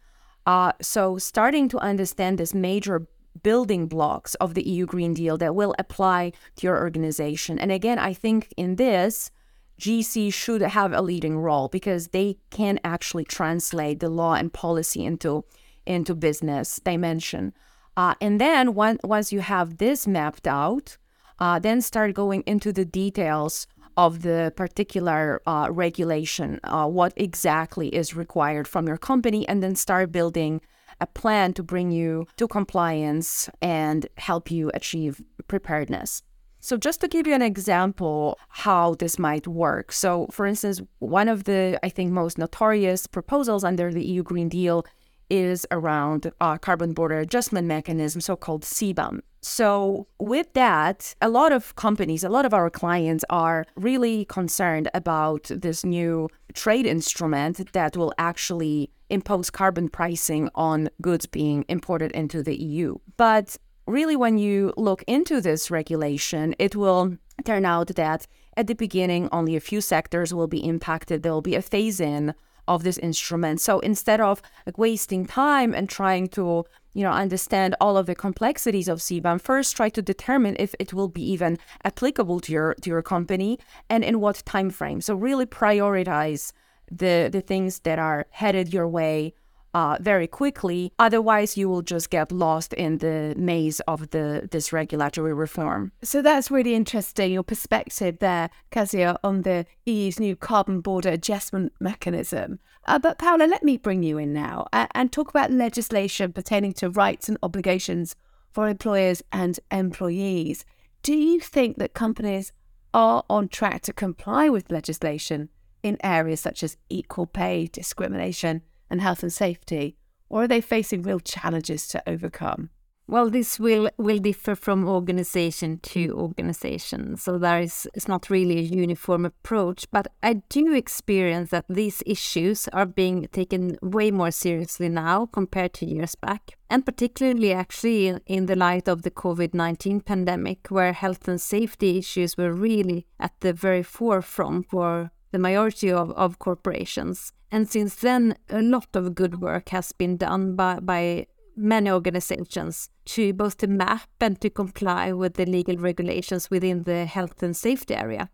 Uh, 0.46 0.72
so, 0.82 1.18
starting 1.18 1.68
to 1.68 1.78
understand 1.80 2.38
this 2.38 2.54
major 2.54 3.06
building 3.44 3.88
blocks 3.88 4.36
of 4.36 4.54
the 4.54 4.68
EU 4.68 4.86
Green 4.86 5.14
Deal 5.14 5.38
that 5.38 5.56
will 5.56 5.76
apply 5.80 6.32
to 6.58 6.68
your 6.68 6.80
organization. 6.80 7.60
And 7.60 7.72
again, 7.72 8.00
I 8.00 8.14
think 8.14 8.54
in 8.58 8.76
this, 8.76 9.32
GC 9.80 10.32
should 10.32 10.62
have 10.62 10.94
a 10.94 11.02
leading 11.02 11.40
role 11.40 11.68
because 11.68 12.10
they 12.10 12.38
can 12.52 12.80
actually 12.84 13.24
translate 13.24 14.00
the 14.00 14.10
law 14.10 14.36
and 14.36 14.54
policy 14.54 15.04
into 15.04 15.44
into 15.88 16.14
business 16.14 16.80
dimension. 16.84 17.54
Uh, 17.98 18.14
and 18.22 18.40
then 18.40 18.76
one, 18.76 19.00
once 19.04 19.34
you 19.34 19.40
have 19.42 19.78
this 19.78 20.06
mapped 20.06 20.48
out, 20.48 20.98
uh, 21.40 21.58
then 21.58 21.82
start 21.82 22.14
going 22.14 22.44
into 22.46 22.72
the 22.72 22.86
details 22.86 23.66
of 23.98 24.22
the 24.22 24.54
particular 24.56 25.42
uh, 25.46 25.68
regulation, 25.72 26.60
uh, 26.64 26.88
what 26.88 27.14
exactly 27.16 27.90
is 27.90 28.16
required 28.16 28.68
from 28.68 28.88
your 28.88 28.98
company, 28.98 29.48
and 29.50 29.62
then 29.62 29.76
start 29.76 30.12
building 30.12 30.62
a 31.02 31.08
plan 31.08 31.54
to 31.54 31.64
bring 31.64 31.92
you 31.92 32.28
to 32.38 32.48
compliance 32.48 33.50
and 33.62 34.08
help 34.18 34.50
you 34.50 34.72
achieve 34.74 35.22
preparedness. 35.48 36.22
So, 36.64 36.78
just 36.78 37.02
to 37.02 37.08
give 37.08 37.26
you 37.26 37.34
an 37.34 37.42
example 37.42 38.38
how 38.50 38.94
this 38.94 39.18
might 39.18 39.48
work. 39.48 39.92
So, 39.92 40.28
for 40.32 40.46
instance, 40.46 40.80
one 41.00 41.28
of 41.28 41.46
the, 41.46 41.80
I 41.84 41.90
think, 41.90 42.12
most 42.12 42.38
notorious 42.38 43.08
proposals 43.08 43.64
under 43.64 43.92
the 43.92 44.06
EU 44.06 44.22
Green 44.22 44.48
Deal 44.48 44.86
is 45.32 45.66
around 45.72 46.32
uh, 46.42 46.58
carbon 46.58 46.94
border 46.94 47.20
adjustment 47.20 47.66
mechanism, 47.66 48.20
so 48.22 48.36
called 48.36 48.64
CBAM. 48.64 49.22
So, 49.42 50.08
with 50.20 50.54
that, 50.54 51.16
a 51.22 51.30
lot 51.30 51.52
of 51.52 51.76
companies, 51.76 52.24
a 52.24 52.30
lot 52.30 52.46
of 52.46 52.54
our 52.54 52.70
clients 52.70 53.24
are 53.30 53.66
really 53.76 54.26
concerned 54.26 54.88
about 54.94 55.50
this 55.50 55.84
new 55.84 56.30
trade 56.54 56.86
instrument 56.86 57.72
that 57.74 57.98
will 57.98 58.14
actually 58.20 58.92
impose 59.10 59.50
carbon 59.50 59.90
pricing 59.90 60.50
on 60.54 60.90
goods 61.02 61.26
being 61.26 61.66
imported 61.70 62.12
into 62.12 62.44
the 62.44 62.56
EU. 62.56 62.98
But 63.18 63.58
really, 63.88 64.16
when 64.16 64.38
you 64.38 64.74
look 64.78 65.04
into 65.08 65.42
this 65.42 65.72
regulation, 65.72 66.54
it 66.60 66.76
will 66.76 67.18
turn 67.44 67.66
out 67.66 67.88
that 67.88 68.28
at 68.58 68.68
the 68.68 68.76
beginning, 68.76 69.30
only 69.32 69.56
a 69.56 69.62
few 69.62 69.82
sectors 69.82 70.34
will 70.34 70.48
be 70.48 70.64
impacted. 70.64 71.24
There 71.24 71.32
will 71.32 71.42
be 71.42 71.56
a 71.56 71.62
phase 71.62 72.00
in 72.00 72.36
of 72.68 72.84
this 72.84 72.98
instrument. 72.98 73.62
So 73.62 73.80
instead 73.80 74.22
of 74.22 74.42
like, 74.66 74.78
wasting 74.78 75.26
time 75.26 75.74
and 75.74 75.90
trying 75.90 76.28
to, 76.30 76.66
you 76.94 77.04
know, 77.04 77.12
understand 77.12 77.76
all 77.80 77.98
of 77.98 78.06
the 78.06 78.16
complexities 78.16 78.88
of 78.88 79.00
CBAM, 79.00 79.40
first 79.42 79.76
try 79.76 79.90
to 79.90 80.02
determine 80.02 80.56
if 80.60 80.76
it 80.80 80.94
will 80.94 81.08
be 81.08 81.24
even 81.32 81.58
applicable 81.84 82.40
to 82.42 82.52
your 82.52 82.74
to 82.82 82.90
your 82.90 83.02
company 83.02 83.60
and 83.90 84.04
in 84.04 84.20
what 84.20 84.44
time 84.46 84.70
frame. 84.70 85.02
So 85.02 85.16
really 85.16 85.46
prioritize 85.46 86.54
the 86.92 87.30
the 87.32 87.42
things 87.42 87.80
that 87.80 88.00
are 88.00 88.26
headed 88.32 88.74
your 88.74 88.88
way 88.88 89.34
uh, 89.74 89.98
very 90.00 90.28
quickly. 90.28 90.92
Otherwise, 91.00 91.58
you 91.58 91.70
will 91.70 91.82
just 91.82 92.10
get 92.10 92.32
lost 92.32 92.74
in 92.74 92.98
the 92.98 93.34
maze 93.38 93.80
of 93.82 94.10
the 94.12 94.48
this 94.52 94.74
regulatory 94.74 95.34
reform. 95.34 95.92
So 96.04 96.22
that's 96.22 96.52
really 96.52 96.76
interesting. 96.76 97.32
Your 97.32 97.44
perspective 97.44 98.20
there, 98.20 98.50
Kasia, 98.72 99.18
on 99.24 99.42
the 99.42 99.66
EU's 99.86 100.20
new 100.20 100.36
carbon 100.36 100.82
border 100.82 101.10
adjustment 101.10 101.74
mechanism. 101.80 102.60
Uh, 102.86 103.00
but 103.00 103.20
Paula, 103.20 103.46
let 103.46 103.64
me 103.64 103.78
bring 103.78 104.04
you 104.04 104.18
in 104.18 104.34
now 104.34 104.68
uh, 104.74 104.88
and 104.96 105.12
talk 105.12 105.30
about 105.30 105.52
legislation 105.52 106.34
pertaining 106.34 106.74
to 106.74 106.90
rights 106.90 107.30
and 107.30 107.38
obligations 107.44 108.16
for 108.52 108.68
employers 108.68 109.24
and 109.32 109.60
employees. 109.72 110.66
Do 111.04 111.14
you 111.14 111.40
think 111.40 111.78
that 111.78 111.94
companies 111.94 112.52
are 112.94 113.24
on 113.30 113.48
track 113.48 113.82
to 113.84 113.94
comply 113.94 114.50
with 114.50 114.72
legislation 114.72 115.50
in 115.84 115.98
areas 116.04 116.42
such 116.42 116.64
as 116.64 116.78
equal 116.90 117.26
pay, 117.26 117.68
discrimination? 117.68 118.62
And 118.92 119.02
health 119.02 119.24
and 119.24 119.34
safety, 119.34 119.96
or 120.30 120.44
are 120.44 120.48
they 120.48 120.62
facing 120.62 121.02
real 121.02 121.20
challenges 121.20 121.88
to 121.88 122.04
overcome? 122.08 122.70
Well, 123.08 123.30
this 123.30 123.60
will, 123.60 123.90
will 123.98 124.20
differ 124.20 124.56
from 124.56 124.88
organization 124.88 125.80
to 125.80 126.14
organization. 126.14 127.18
So 127.18 127.38
there 127.38 127.60
is 127.60 127.86
it's 127.94 128.08
not 128.08 128.30
really 128.30 128.60
a 128.60 128.62
uniform 128.62 129.26
approach, 129.26 129.86
but 129.92 130.08
I 130.24 130.36
do 130.48 130.74
experience 130.74 131.50
that 131.50 131.66
these 131.68 132.02
issues 132.06 132.70
are 132.70 132.86
being 132.86 133.28
taken 133.34 133.78
way 133.82 134.12
more 134.12 134.32
seriously 134.32 134.88
now 134.88 135.26
compared 135.26 135.74
to 135.74 135.86
years 135.86 136.16
back. 136.16 136.58
And 136.70 136.86
particularly 136.86 137.52
actually 137.52 138.18
in 138.28 138.46
the 138.46 138.56
light 138.56 138.88
of 138.88 139.02
the 139.02 139.12
COVID-19 139.12 140.06
pandemic, 140.06 140.68
where 140.70 140.94
health 140.94 141.28
and 141.28 141.42
safety 141.42 141.98
issues 141.98 142.38
were 142.38 142.54
really 142.54 143.08
at 143.20 143.34
the 143.42 143.52
very 143.52 143.84
forefront 143.84 144.70
for 144.70 145.12
the 145.32 145.40
majority 145.40 145.92
of, 145.92 146.12
of 146.12 146.40
corporations. 146.40 147.34
And 147.52 147.70
since 147.70 147.96
then, 147.96 148.36
a 148.50 148.62
lot 148.62 148.96
of 148.96 149.16
good 149.16 149.42
work 149.42 149.70
has 149.70 149.92
been 149.92 150.18
done 150.18 150.56
by, 150.56 150.80
by 150.80 151.28
many 151.56 151.92
organizations 151.92 152.90
to 153.06 153.34
both 153.34 153.58
to 153.58 153.68
map 153.68 154.10
and 154.20 154.40
to 154.42 154.50
comply 154.50 155.12
with 155.12 155.36
the 155.36 155.46
legal 155.46 155.78
regulations 155.78 156.50
within 156.50 156.84
the 156.84 157.06
health 157.06 157.44
and 157.44 157.56
safety 157.56 157.96
area, 157.96 158.30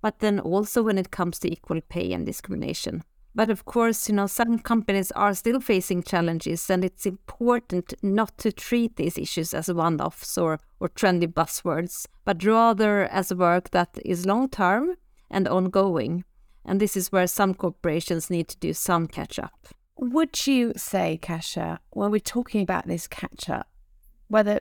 but 0.00 0.18
then 0.18 0.40
also 0.40 0.82
when 0.82 0.98
it 0.98 1.10
comes 1.10 1.38
to 1.38 1.52
equal 1.52 1.80
pay 1.88 2.12
and 2.12 2.26
discrimination. 2.26 3.02
But 3.34 3.50
of 3.50 3.66
course, 3.66 4.08
you 4.08 4.14
know, 4.14 4.26
some 4.26 4.58
companies 4.58 5.12
are 5.12 5.34
still 5.34 5.60
facing 5.60 6.02
challenges, 6.02 6.70
and 6.70 6.82
it's 6.82 7.04
important 7.04 7.92
not 8.02 8.38
to 8.38 8.50
treat 8.50 8.96
these 8.96 9.18
issues 9.18 9.52
as 9.52 9.70
one 9.70 10.00
offs 10.00 10.38
or, 10.38 10.58
or 10.80 10.88
trendy 10.88 11.26
buzzwords, 11.26 12.06
but 12.24 12.42
rather 12.42 13.04
as 13.04 13.34
work 13.34 13.70
that 13.72 13.98
is 14.06 14.24
long 14.24 14.48
term 14.48 14.94
and 15.30 15.46
ongoing 15.46 16.24
And 16.66 16.80
this 16.80 16.96
is 16.96 17.12
where 17.12 17.28
some 17.28 17.54
corporations 17.54 18.28
need 18.28 18.48
to 18.48 18.56
do 18.58 18.74
some 18.74 19.06
catch 19.06 19.38
up. 19.38 19.68
Would 19.98 20.46
you 20.46 20.72
say, 20.76 21.18
Kasia, 21.22 21.78
when 21.90 22.10
we're 22.10 22.18
talking 22.20 22.60
about 22.60 22.86
this 22.86 23.06
catch 23.06 23.48
up, 23.48 23.68
whether 24.28 24.60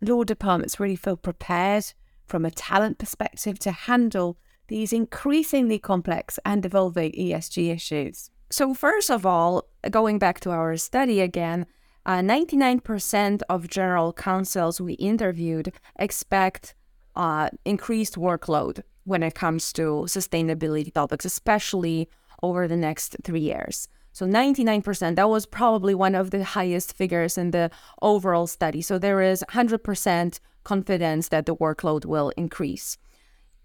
law 0.00 0.24
departments 0.24 0.80
really 0.80 0.96
feel 0.96 1.16
prepared 1.16 1.92
from 2.26 2.44
a 2.44 2.50
talent 2.50 2.98
perspective 2.98 3.58
to 3.58 3.72
handle 3.72 4.38
these 4.68 4.92
increasingly 4.92 5.78
complex 5.78 6.38
and 6.46 6.64
evolving 6.64 7.12
ESG 7.12 7.74
issues? 7.74 8.30
So, 8.50 8.72
first 8.72 9.10
of 9.10 9.26
all, 9.26 9.68
going 9.90 10.18
back 10.18 10.40
to 10.40 10.50
our 10.50 10.76
study 10.76 11.20
again, 11.20 11.66
uh, 12.06 12.20
99% 12.20 13.42
of 13.48 13.68
general 13.68 14.12
counsels 14.12 14.80
we 14.80 14.94
interviewed 14.94 15.72
expect 15.98 16.74
uh, 17.16 17.50
increased 17.64 18.14
workload 18.14 18.82
when 19.04 19.22
it 19.22 19.34
comes 19.34 19.72
to 19.74 20.04
sustainability 20.06 20.92
topics, 20.92 21.24
especially 21.24 22.08
over 22.42 22.68
the 22.68 22.76
next 22.76 23.16
three 23.22 23.40
years. 23.40 23.88
So 24.12 24.26
99%, 24.26 25.16
that 25.16 25.28
was 25.28 25.46
probably 25.46 25.94
one 25.94 26.14
of 26.14 26.30
the 26.30 26.42
highest 26.42 26.96
figures 26.96 27.38
in 27.38 27.52
the 27.52 27.70
overall 28.02 28.46
study. 28.46 28.82
So 28.82 28.98
there 28.98 29.20
is 29.22 29.44
100% 29.50 30.40
confidence 30.64 31.28
that 31.28 31.46
the 31.46 31.54
workload 31.54 32.04
will 32.04 32.30
increase. 32.36 32.96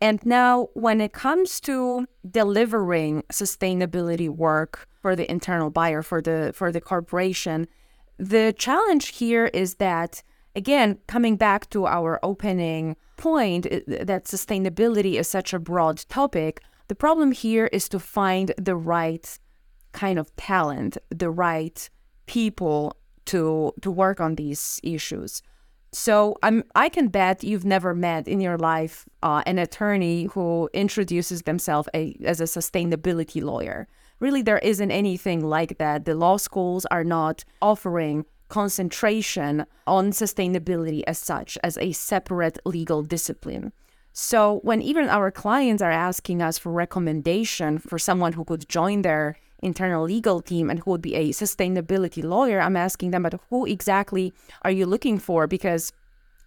And 0.02 0.24
now, 0.26 0.69
when 0.74 1.00
it 1.00 1.13
comes 1.13 1.60
to 1.62 2.06
delivering 2.30 3.24
sustainability 3.32 4.30
work 4.30 4.88
for 5.02 5.15
the 5.15 5.30
internal 5.32 5.69
buyer, 5.69 6.02
for 6.02 6.21
the 6.21 6.52
for 6.54 6.71
the 6.71 6.82
corporation, 6.82 7.67
the 8.17 8.54
challenge 8.58 9.08
here 9.10 9.45
is 9.48 9.76
that 9.76 10.21
again, 10.55 10.99
coming 11.07 11.35
back 11.35 11.69
to 11.71 11.85
our 11.85 12.19
opening 12.23 12.95
point, 13.17 13.63
that 13.87 14.25
sustainability 14.25 15.15
is 15.15 15.27
such 15.27 15.53
a 15.53 15.59
broad 15.59 16.05
topic. 16.09 16.61
The 16.87 16.95
problem 16.95 17.31
here 17.31 17.67
is 17.67 17.89
to 17.89 17.99
find 17.99 18.53
the 18.57 18.75
right 18.75 19.39
kind 19.91 20.19
of 20.19 20.35
talent, 20.35 20.97
the 21.09 21.29
right 21.29 21.89
people 22.25 22.97
to 23.25 23.73
to 23.81 23.91
work 23.91 24.19
on 24.19 24.35
these 24.35 24.79
issues. 24.83 25.41
So 25.91 26.35
I'm 26.43 26.63
I 26.75 26.89
can 26.89 27.07
bet 27.07 27.43
you've 27.43 27.65
never 27.65 27.95
met 27.95 28.27
in 28.27 28.41
your 28.41 28.57
life 28.57 29.07
uh, 29.23 29.41
an 29.45 29.57
attorney 29.57 30.25
who 30.25 30.69
introduces 30.73 31.43
themselves 31.43 31.87
a, 31.93 32.15
as 32.23 32.41
a 32.41 32.43
sustainability 32.43 33.41
lawyer. 33.41 33.87
Really, 34.19 34.41
there 34.41 34.59
isn't 34.59 34.91
anything 34.91 35.43
like 35.43 35.77
that. 35.77 36.05
The 36.05 36.15
law 36.15 36.37
schools 36.37 36.85
are 36.91 37.03
not 37.03 37.43
offering 37.61 38.25
concentration 38.55 39.65
on 39.85 40.11
sustainability 40.11 41.03
as 41.05 41.17
such 41.17 41.57
as 41.61 41.77
a 41.77 41.91
separate 41.91 42.57
legal 42.63 43.03
discipline. 43.03 43.73
So 44.13 44.61
when 44.63 44.81
even 44.81 45.09
our 45.09 45.29
clients 45.29 45.81
are 45.83 45.91
asking 46.09 46.41
us 46.41 46.57
for 46.57 46.71
recommendation 46.71 47.79
for 47.79 47.99
someone 47.99 48.31
who 48.31 48.45
could 48.45 48.69
join 48.69 49.01
their 49.01 49.35
internal 49.61 50.05
legal 50.05 50.39
team 50.41 50.69
and 50.69 50.79
who 50.79 50.91
would 50.91 51.01
be 51.01 51.15
a 51.15 51.33
sustainability 51.43 52.23
lawyer, 52.23 52.61
I'm 52.61 52.77
asking 52.77 53.11
them, 53.11 53.23
but 53.23 53.41
who 53.49 53.65
exactly 53.65 54.33
are 54.61 54.71
you 54.71 54.85
looking 54.85 55.17
for? 55.19 55.47
Because 55.47 55.91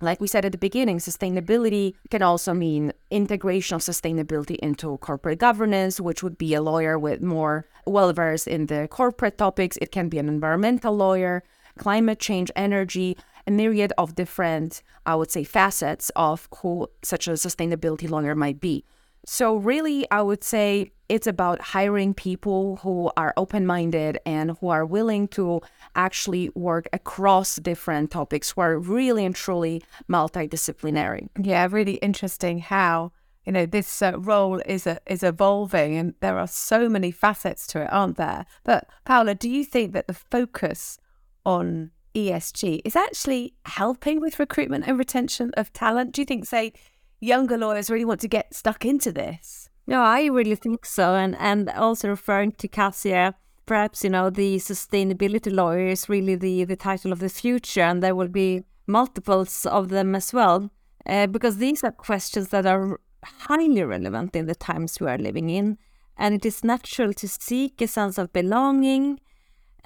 like 0.00 0.18
we 0.18 0.28
said 0.28 0.46
at 0.46 0.52
the 0.52 0.66
beginning, 0.68 0.98
sustainability 0.98 1.94
can 2.10 2.22
also 2.22 2.54
mean 2.54 2.92
integration 3.10 3.74
of 3.74 3.82
sustainability 3.82 4.56
into 4.68 4.96
corporate 4.98 5.40
governance, 5.40 6.00
which 6.00 6.22
would 6.22 6.38
be 6.38 6.54
a 6.54 6.62
lawyer 6.62 6.98
with 6.98 7.20
more 7.20 7.66
well 7.84 8.12
versed 8.14 8.48
in 8.48 8.66
the 8.66 8.88
corporate 8.88 9.36
topics. 9.36 9.76
It 9.82 9.90
can 9.92 10.08
be 10.08 10.18
an 10.18 10.28
environmental 10.28 10.96
lawyer, 10.96 11.42
climate 11.78 12.18
change, 12.18 12.50
energy, 12.54 13.16
a 13.46 13.50
myriad 13.50 13.92
of 13.96 14.14
different, 14.14 14.82
I 15.06 15.14
would 15.14 15.30
say, 15.30 15.44
facets 15.44 16.10
of 16.14 16.48
who 16.58 16.88
such 17.02 17.26
a 17.26 17.32
sustainability 17.32 18.08
lawyer 18.08 18.34
might 18.34 18.60
be. 18.60 18.84
So, 19.26 19.56
really, 19.56 20.06
I 20.10 20.22
would 20.22 20.44
say 20.44 20.92
it's 21.08 21.26
about 21.26 21.60
hiring 21.60 22.14
people 22.14 22.76
who 22.76 23.10
are 23.16 23.34
open 23.36 23.66
minded 23.66 24.18
and 24.24 24.56
who 24.60 24.68
are 24.68 24.86
willing 24.86 25.28
to 25.28 25.60
actually 25.94 26.50
work 26.54 26.88
across 26.92 27.56
different 27.56 28.10
topics, 28.10 28.52
who 28.52 28.60
are 28.60 28.78
really 28.78 29.24
and 29.24 29.34
truly 29.34 29.82
multidisciplinary. 30.08 31.28
Yeah, 31.40 31.66
really 31.70 31.94
interesting 31.94 32.60
how. 32.60 33.12
You 33.44 33.52
know 33.52 33.64
this 33.64 34.02
uh, 34.02 34.12
role 34.18 34.60
is 34.66 34.86
uh, 34.86 34.98
is 35.06 35.22
evolving, 35.22 35.96
and 35.96 36.12
there 36.20 36.38
are 36.38 36.46
so 36.46 36.86
many 36.90 37.10
facets 37.10 37.66
to 37.68 37.80
it, 37.82 37.88
aren't 37.90 38.18
there? 38.18 38.44
But 38.62 38.90
Paula, 39.06 39.34
do 39.34 39.48
you 39.48 39.64
think 39.64 39.94
that 39.94 40.06
the 40.06 40.12
focus 40.12 40.98
on 41.44 41.90
ESG 42.14 42.80
is 42.84 42.96
actually 42.96 43.54
helping 43.64 44.20
with 44.20 44.38
recruitment 44.38 44.86
and 44.86 44.98
retention 44.98 45.52
of 45.56 45.72
talent? 45.72 46.12
Do 46.12 46.20
you 46.22 46.26
think, 46.26 46.46
say, 46.46 46.72
younger 47.20 47.56
lawyers 47.56 47.90
really 47.90 48.04
want 48.04 48.20
to 48.20 48.28
get 48.28 48.54
stuck 48.54 48.84
into 48.84 49.12
this? 49.12 49.68
No, 49.86 50.02
I 50.02 50.26
really 50.26 50.54
think 50.54 50.84
so. 50.84 51.14
And 51.14 51.36
and 51.38 51.70
also 51.70 52.08
referring 52.08 52.52
to 52.52 52.68
Kasia, 52.68 53.34
perhaps, 53.66 54.04
you 54.04 54.10
know, 54.10 54.30
the 54.30 54.56
sustainability 54.56 55.52
lawyer 55.52 55.86
is 55.86 56.08
really 56.08 56.34
the, 56.34 56.64
the 56.64 56.76
title 56.76 57.12
of 57.12 57.20
the 57.20 57.28
future, 57.28 57.82
and 57.82 58.02
there 58.02 58.14
will 58.14 58.28
be 58.28 58.64
multiples 58.86 59.66
of 59.66 59.88
them 59.88 60.14
as 60.14 60.32
well. 60.32 60.70
Uh, 61.06 61.26
because 61.26 61.56
these 61.56 61.82
are 61.84 61.92
questions 61.92 62.48
that 62.48 62.66
are 62.66 63.00
highly 63.24 63.82
relevant 63.82 64.36
in 64.36 64.46
the 64.46 64.54
times 64.54 65.00
we 65.00 65.06
are 65.06 65.18
living 65.18 65.48
in. 65.50 65.78
And 66.16 66.34
it 66.34 66.44
is 66.44 66.64
natural 66.64 67.12
to 67.14 67.28
seek 67.28 67.80
a 67.80 67.86
sense 67.86 68.18
of 68.18 68.32
belonging 68.32 69.20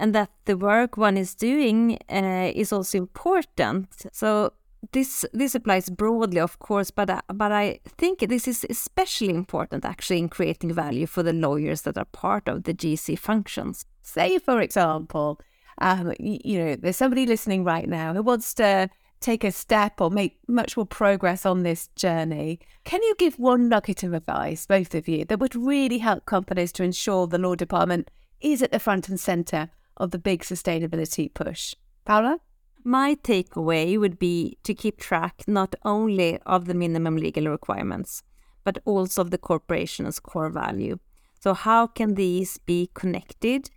and 0.02 0.12
that 0.16 0.30
the 0.46 0.56
work 0.56 0.96
one 0.96 1.16
is 1.16 1.32
doing 1.32 1.96
uh, 2.10 2.50
is 2.56 2.72
also 2.72 2.98
important. 2.98 3.86
So 4.10 4.52
this 4.90 5.24
this 5.32 5.54
applies 5.54 5.88
broadly, 5.88 6.40
of 6.40 6.58
course, 6.58 6.90
but 6.90 7.08
uh, 7.08 7.20
but 7.32 7.52
I 7.52 7.78
think 7.98 8.18
this 8.18 8.48
is 8.48 8.66
especially 8.68 9.32
important 9.32 9.84
actually 9.84 10.18
in 10.18 10.28
creating 10.28 10.74
value 10.74 11.06
for 11.06 11.22
the 11.22 11.32
lawyers 11.32 11.82
that 11.82 11.96
are 11.96 12.04
part 12.06 12.48
of 12.48 12.64
the 12.64 12.74
GC 12.74 13.16
functions. 13.16 13.86
Say, 14.02 14.40
for 14.40 14.60
example, 14.60 15.38
um, 15.78 16.12
you, 16.18 16.58
know, 16.58 16.74
there's 16.74 16.96
somebody 16.96 17.24
listening 17.24 17.62
right 17.62 17.88
now 17.88 18.12
who 18.12 18.22
wants 18.22 18.54
to 18.54 18.90
take 19.20 19.44
a 19.44 19.52
step 19.52 20.00
or 20.00 20.10
make 20.10 20.36
much 20.48 20.76
more 20.76 20.84
progress 20.84 21.46
on 21.46 21.62
this 21.62 21.86
journey. 21.94 22.58
Can 22.82 23.04
you 23.04 23.14
give 23.18 23.38
one 23.38 23.68
nugget 23.68 24.02
of 24.02 24.14
advice, 24.14 24.66
both 24.66 24.96
of 24.96 25.06
you, 25.06 25.24
that 25.26 25.38
would 25.38 25.54
really 25.54 25.98
help 25.98 26.26
companies 26.26 26.72
to 26.72 26.82
ensure 26.82 27.28
the 27.28 27.38
law 27.38 27.54
department 27.54 28.10
is 28.40 28.62
at 28.62 28.72
the 28.72 28.80
front 28.80 29.08
and 29.08 29.20
centre 29.20 29.70
of 29.96 30.10
the 30.10 30.18
big 30.18 30.42
sustainability 30.42 31.32
push? 31.32 31.74
Paula? 32.04 32.38
My 32.84 33.14
takeaway 33.14 33.98
would 33.98 34.18
be 34.18 34.58
to 34.64 34.74
keep 34.74 34.98
track 34.98 35.44
not 35.46 35.76
only 35.84 36.38
of 36.46 36.64
the 36.64 36.74
minimum 36.74 37.16
legal 37.16 37.46
requirements, 37.46 38.24
but 38.64 38.78
also 38.84 39.20
of 39.22 39.30
the 39.30 39.38
corporation's 39.38 40.18
core 40.18 40.50
value. 40.50 40.98
So, 41.40 41.54
how 41.54 41.86
can 41.86 42.14
these 42.14 42.58
be 42.58 42.90
connected, 42.94 43.70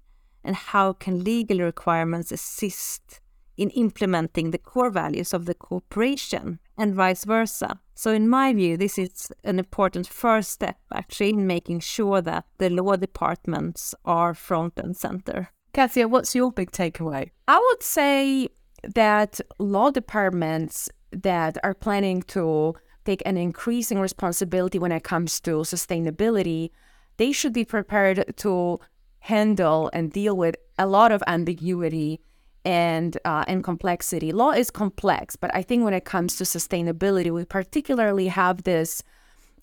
and 0.43 0.55
how 0.55 0.93
can 0.93 1.23
legal 1.23 1.59
requirements 1.59 2.31
assist 2.31 3.19
in 3.57 3.69
implementing 3.71 4.51
the 4.51 4.57
core 4.57 4.89
values 4.89 5.33
of 5.33 5.45
the 5.45 5.55
corporation, 5.55 6.59
and 6.77 6.95
vice 6.95 7.25
versa? 7.25 7.79
So, 7.93 8.11
in 8.11 8.27
my 8.27 8.53
view, 8.53 8.75
this 8.75 8.97
is 8.97 9.31
an 9.43 9.59
important 9.59 10.07
first 10.07 10.51
step 10.51 10.77
actually 10.91 11.29
in 11.29 11.47
making 11.47 11.81
sure 11.81 12.21
that 12.21 12.45
the 12.57 12.69
law 12.69 12.95
departments 12.95 13.95
are 14.03 14.33
front 14.33 14.73
and 14.77 14.97
center. 14.97 15.49
Kasia, 15.75 16.07
what's 16.07 16.33
your 16.33 16.53
big 16.53 16.71
takeaway? 16.71 17.31
I 17.49 17.59
would 17.59 17.83
say 17.83 18.47
that 18.95 19.41
law 19.59 19.91
departments 19.91 20.87
that 21.11 21.57
are 21.65 21.73
planning 21.73 22.21
to 22.23 22.75
take 23.03 23.21
an 23.25 23.35
increasing 23.35 23.99
responsibility 23.99 24.79
when 24.79 24.93
it 24.93 25.03
comes 25.03 25.41
to 25.41 25.51
sustainability, 25.63 26.69
they 27.17 27.33
should 27.33 27.51
be 27.51 27.65
prepared 27.65 28.37
to 28.37 28.79
handle 29.19 29.89
and 29.91 30.13
deal 30.13 30.37
with 30.37 30.55
a 30.79 30.87
lot 30.87 31.11
of 31.11 31.21
ambiguity 31.27 32.21
and 32.63 33.17
uh, 33.25 33.43
and 33.45 33.61
complexity. 33.61 34.31
Law 34.31 34.51
is 34.51 34.71
complex, 34.71 35.35
but 35.35 35.53
I 35.53 35.61
think 35.61 35.83
when 35.83 35.93
it 35.93 36.05
comes 36.05 36.37
to 36.37 36.45
sustainability, 36.45 37.31
we 37.31 37.43
particularly 37.43 38.29
have 38.29 38.63
this 38.63 39.03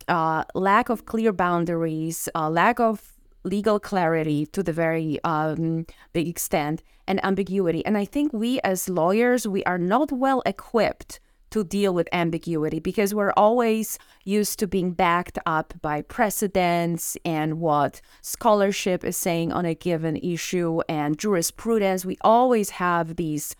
uh, 0.09 0.44
lack 0.55 0.90
of 0.90 1.07
clear 1.07 1.33
boundaries, 1.33 2.29
uh, 2.35 2.51
lack 2.51 2.81
of 2.81 3.12
legal 3.44 3.81
clarity 3.81 4.46
to 4.46 4.62
the 4.62 4.72
very 4.72 5.18
um, 5.24 5.87
big 6.12 6.28
extent 6.28 6.83
and 7.07 7.24
ambiguity. 7.24 7.85
And 7.85 7.98
I 7.98 8.05
think 8.05 8.33
we 8.33 8.61
as 8.61 8.88
lawyers, 8.88 9.46
we 9.46 9.64
are 9.64 9.78
not 9.78 10.12
well 10.12 10.42
equipped 10.46 11.20
to 11.50 11.62
deal 11.62 11.92
with 11.92 12.09
ambiguity 12.12 12.81
because 12.81 13.14
we're 13.14 13.33
always 13.37 13.98
used 14.24 14.59
to 14.59 14.66
being 14.66 14.92
backed 14.92 15.38
up 15.44 15.74
by 15.83 16.00
precedents 16.00 17.16
and 17.26 17.61
what 17.61 18.00
scholarship 18.22 19.05
is 19.05 19.18
saying 19.18 19.52
on 19.52 19.66
a 19.66 19.74
given 19.74 20.16
issue 20.16 20.81
and 20.88 21.18
jurisprudence. 21.18 22.07
We 22.07 22.16
always 22.22 22.70
have 22.70 23.16
these 23.16 23.55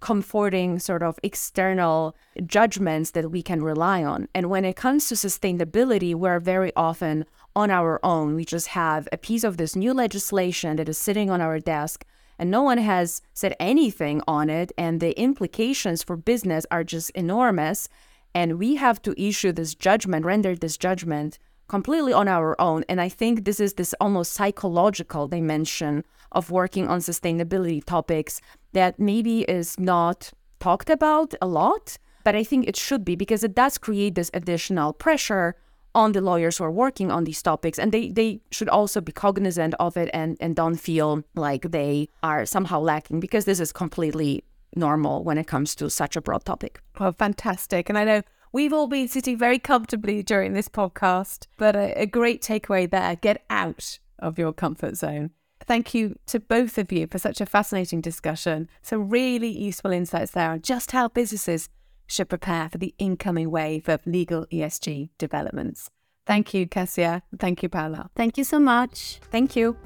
comforting 0.00 0.78
sort 0.78 1.02
of 1.02 1.18
external 1.22 2.16
judgments 2.46 3.12
that 3.12 3.30
we 3.30 3.42
can 3.42 3.62
rely 3.62 4.04
on. 4.04 4.28
And 4.34 4.50
when 4.50 4.64
it 4.64 4.76
comes 4.76 5.08
to 5.08 5.14
sustainability, 5.14 6.14
we're 6.14 6.40
very 6.40 6.72
often 6.76 7.24
on 7.56 7.70
our 7.70 8.00
own. 8.02 8.34
We 8.34 8.44
just 8.44 8.68
have 8.68 9.08
a 9.12 9.18
piece 9.18 9.44
of 9.44 9.56
this 9.56 9.74
new 9.76 9.94
legislation 9.94 10.76
that 10.76 10.88
is 10.88 10.98
sitting 10.98 11.30
on 11.30 11.40
our 11.40 11.58
desk 11.58 12.04
and 12.38 12.50
no 12.50 12.62
one 12.62 12.78
has 12.78 13.22
said 13.32 13.54
anything 13.60 14.20
on 14.26 14.50
it. 14.50 14.72
And 14.76 15.00
the 15.00 15.18
implications 15.20 16.02
for 16.02 16.16
business 16.16 16.66
are 16.70 16.84
just 16.84 17.10
enormous. 17.10 17.88
And 18.34 18.58
we 18.58 18.76
have 18.76 19.00
to 19.02 19.20
issue 19.20 19.52
this 19.52 19.74
judgment, 19.74 20.24
render 20.24 20.56
this 20.56 20.76
judgment 20.76 21.38
completely 21.68 22.12
on 22.12 22.28
our 22.28 22.60
own. 22.60 22.84
And 22.88 23.00
I 23.00 23.08
think 23.08 23.44
this 23.44 23.60
is 23.60 23.74
this 23.74 23.94
almost 24.00 24.32
psychological 24.32 25.28
dimension 25.28 26.04
of 26.32 26.50
working 26.50 26.88
on 26.88 26.98
sustainability 26.98 27.82
topics 27.84 28.40
that 28.74 28.98
maybe 28.98 29.42
is 29.42 29.78
not 29.78 30.32
talked 30.60 30.90
about 30.90 31.34
a 31.40 31.46
lot, 31.46 31.98
but 32.24 32.36
I 32.36 32.44
think 32.44 32.68
it 32.68 32.76
should 32.76 33.04
be 33.04 33.16
because 33.16 33.42
it 33.42 33.54
does 33.54 33.78
create 33.78 34.14
this 34.14 34.30
additional 34.34 34.92
pressure 34.92 35.56
on 35.94 36.12
the 36.12 36.20
lawyers 36.20 36.58
who 36.58 36.64
are 36.64 36.72
working 36.72 37.10
on 37.10 37.24
these 37.24 37.40
topics 37.42 37.78
and 37.78 37.92
they, 37.92 38.08
they 38.10 38.40
should 38.50 38.68
also 38.68 39.00
be 39.00 39.12
cognizant 39.12 39.74
of 39.78 39.96
it 39.96 40.10
and, 40.12 40.36
and 40.40 40.56
don't 40.56 40.76
feel 40.76 41.22
like 41.36 41.70
they 41.70 42.08
are 42.22 42.44
somehow 42.44 42.80
lacking 42.80 43.20
because 43.20 43.44
this 43.44 43.60
is 43.60 43.72
completely 43.72 44.42
normal 44.74 45.22
when 45.22 45.38
it 45.38 45.46
comes 45.46 45.74
to 45.76 45.88
such 45.88 46.16
a 46.16 46.20
broad 46.20 46.44
topic. 46.44 46.80
Well, 46.98 47.12
fantastic. 47.12 47.88
And 47.88 47.96
I 47.96 48.04
know 48.04 48.22
we've 48.52 48.72
all 48.72 48.88
been 48.88 49.06
sitting 49.06 49.38
very 49.38 49.60
comfortably 49.60 50.22
during 50.22 50.52
this 50.52 50.68
podcast, 50.68 51.46
but 51.58 51.76
a, 51.76 52.02
a 52.02 52.06
great 52.06 52.42
takeaway 52.42 52.90
there 52.90 53.14
get 53.16 53.44
out 53.48 54.00
of 54.18 54.38
your 54.38 54.52
comfort 54.52 54.96
zone. 54.96 55.30
Thank 55.66 55.94
you 55.94 56.18
to 56.26 56.40
both 56.40 56.78
of 56.78 56.92
you 56.92 57.06
for 57.06 57.18
such 57.18 57.40
a 57.40 57.46
fascinating 57.46 58.00
discussion. 58.00 58.68
Some 58.82 59.08
really 59.08 59.48
useful 59.48 59.92
insights 59.92 60.32
there 60.32 60.50
on 60.50 60.62
just 60.62 60.92
how 60.92 61.08
businesses 61.08 61.68
should 62.06 62.28
prepare 62.28 62.68
for 62.68 62.78
the 62.78 62.94
incoming 62.98 63.50
wave 63.50 63.88
of 63.88 64.06
legal 64.06 64.46
ESG 64.46 65.10
developments. 65.18 65.90
Thank 66.26 66.54
you, 66.54 66.66
Kasia. 66.66 67.22
Thank 67.38 67.62
you, 67.62 67.68
Paula. 67.68 68.10
Thank 68.14 68.38
you 68.38 68.44
so 68.44 68.58
much. 68.58 69.20
Thank 69.30 69.56
you. 69.56 69.76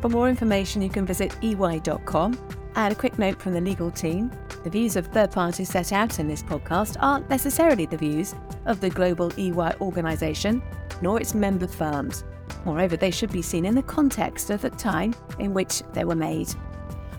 For 0.00 0.08
more 0.08 0.28
information, 0.28 0.82
you 0.82 0.90
can 0.90 1.06
visit 1.06 1.36
ey.com. 1.42 2.38
And 2.74 2.92
a 2.92 2.96
quick 2.96 3.18
note 3.18 3.40
from 3.40 3.52
the 3.52 3.60
legal 3.60 3.90
team 3.90 4.30
the 4.64 4.70
views 4.70 4.94
of 4.94 5.08
third 5.08 5.32
parties 5.32 5.68
set 5.68 5.92
out 5.92 6.20
in 6.20 6.28
this 6.28 6.42
podcast 6.42 6.96
aren't 7.00 7.28
necessarily 7.28 7.84
the 7.84 7.96
views 7.96 8.34
of 8.64 8.80
the 8.80 8.90
global 8.90 9.32
EY 9.36 9.72
organisation, 9.80 10.62
nor 11.00 11.20
its 11.20 11.34
member 11.34 11.66
firms. 11.66 12.22
Moreover, 12.64 12.96
they 12.96 13.10
should 13.10 13.32
be 13.32 13.42
seen 13.42 13.64
in 13.64 13.74
the 13.74 13.82
context 13.82 14.50
of 14.50 14.62
the 14.62 14.70
time 14.70 15.14
in 15.38 15.52
which 15.54 15.82
they 15.92 16.04
were 16.04 16.14
made. 16.14 16.54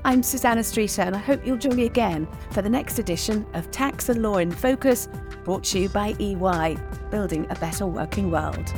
I'm 0.05 0.21
Susannah 0.21 0.63
Streeter, 0.63 1.01
and 1.01 1.15
I 1.15 1.19
hope 1.19 1.45
you'll 1.45 1.57
join 1.57 1.75
me 1.75 1.85
again 1.85 2.27
for 2.51 2.61
the 2.61 2.69
next 2.69 2.99
edition 2.99 3.45
of 3.53 3.71
Tax 3.71 4.09
and 4.09 4.21
Law 4.21 4.37
in 4.37 4.51
Focus, 4.51 5.07
brought 5.43 5.63
to 5.65 5.79
you 5.79 5.89
by 5.89 6.15
EY, 6.19 6.77
building 7.09 7.47
a 7.49 7.55
better 7.55 7.85
working 7.85 8.29
world. 8.29 8.73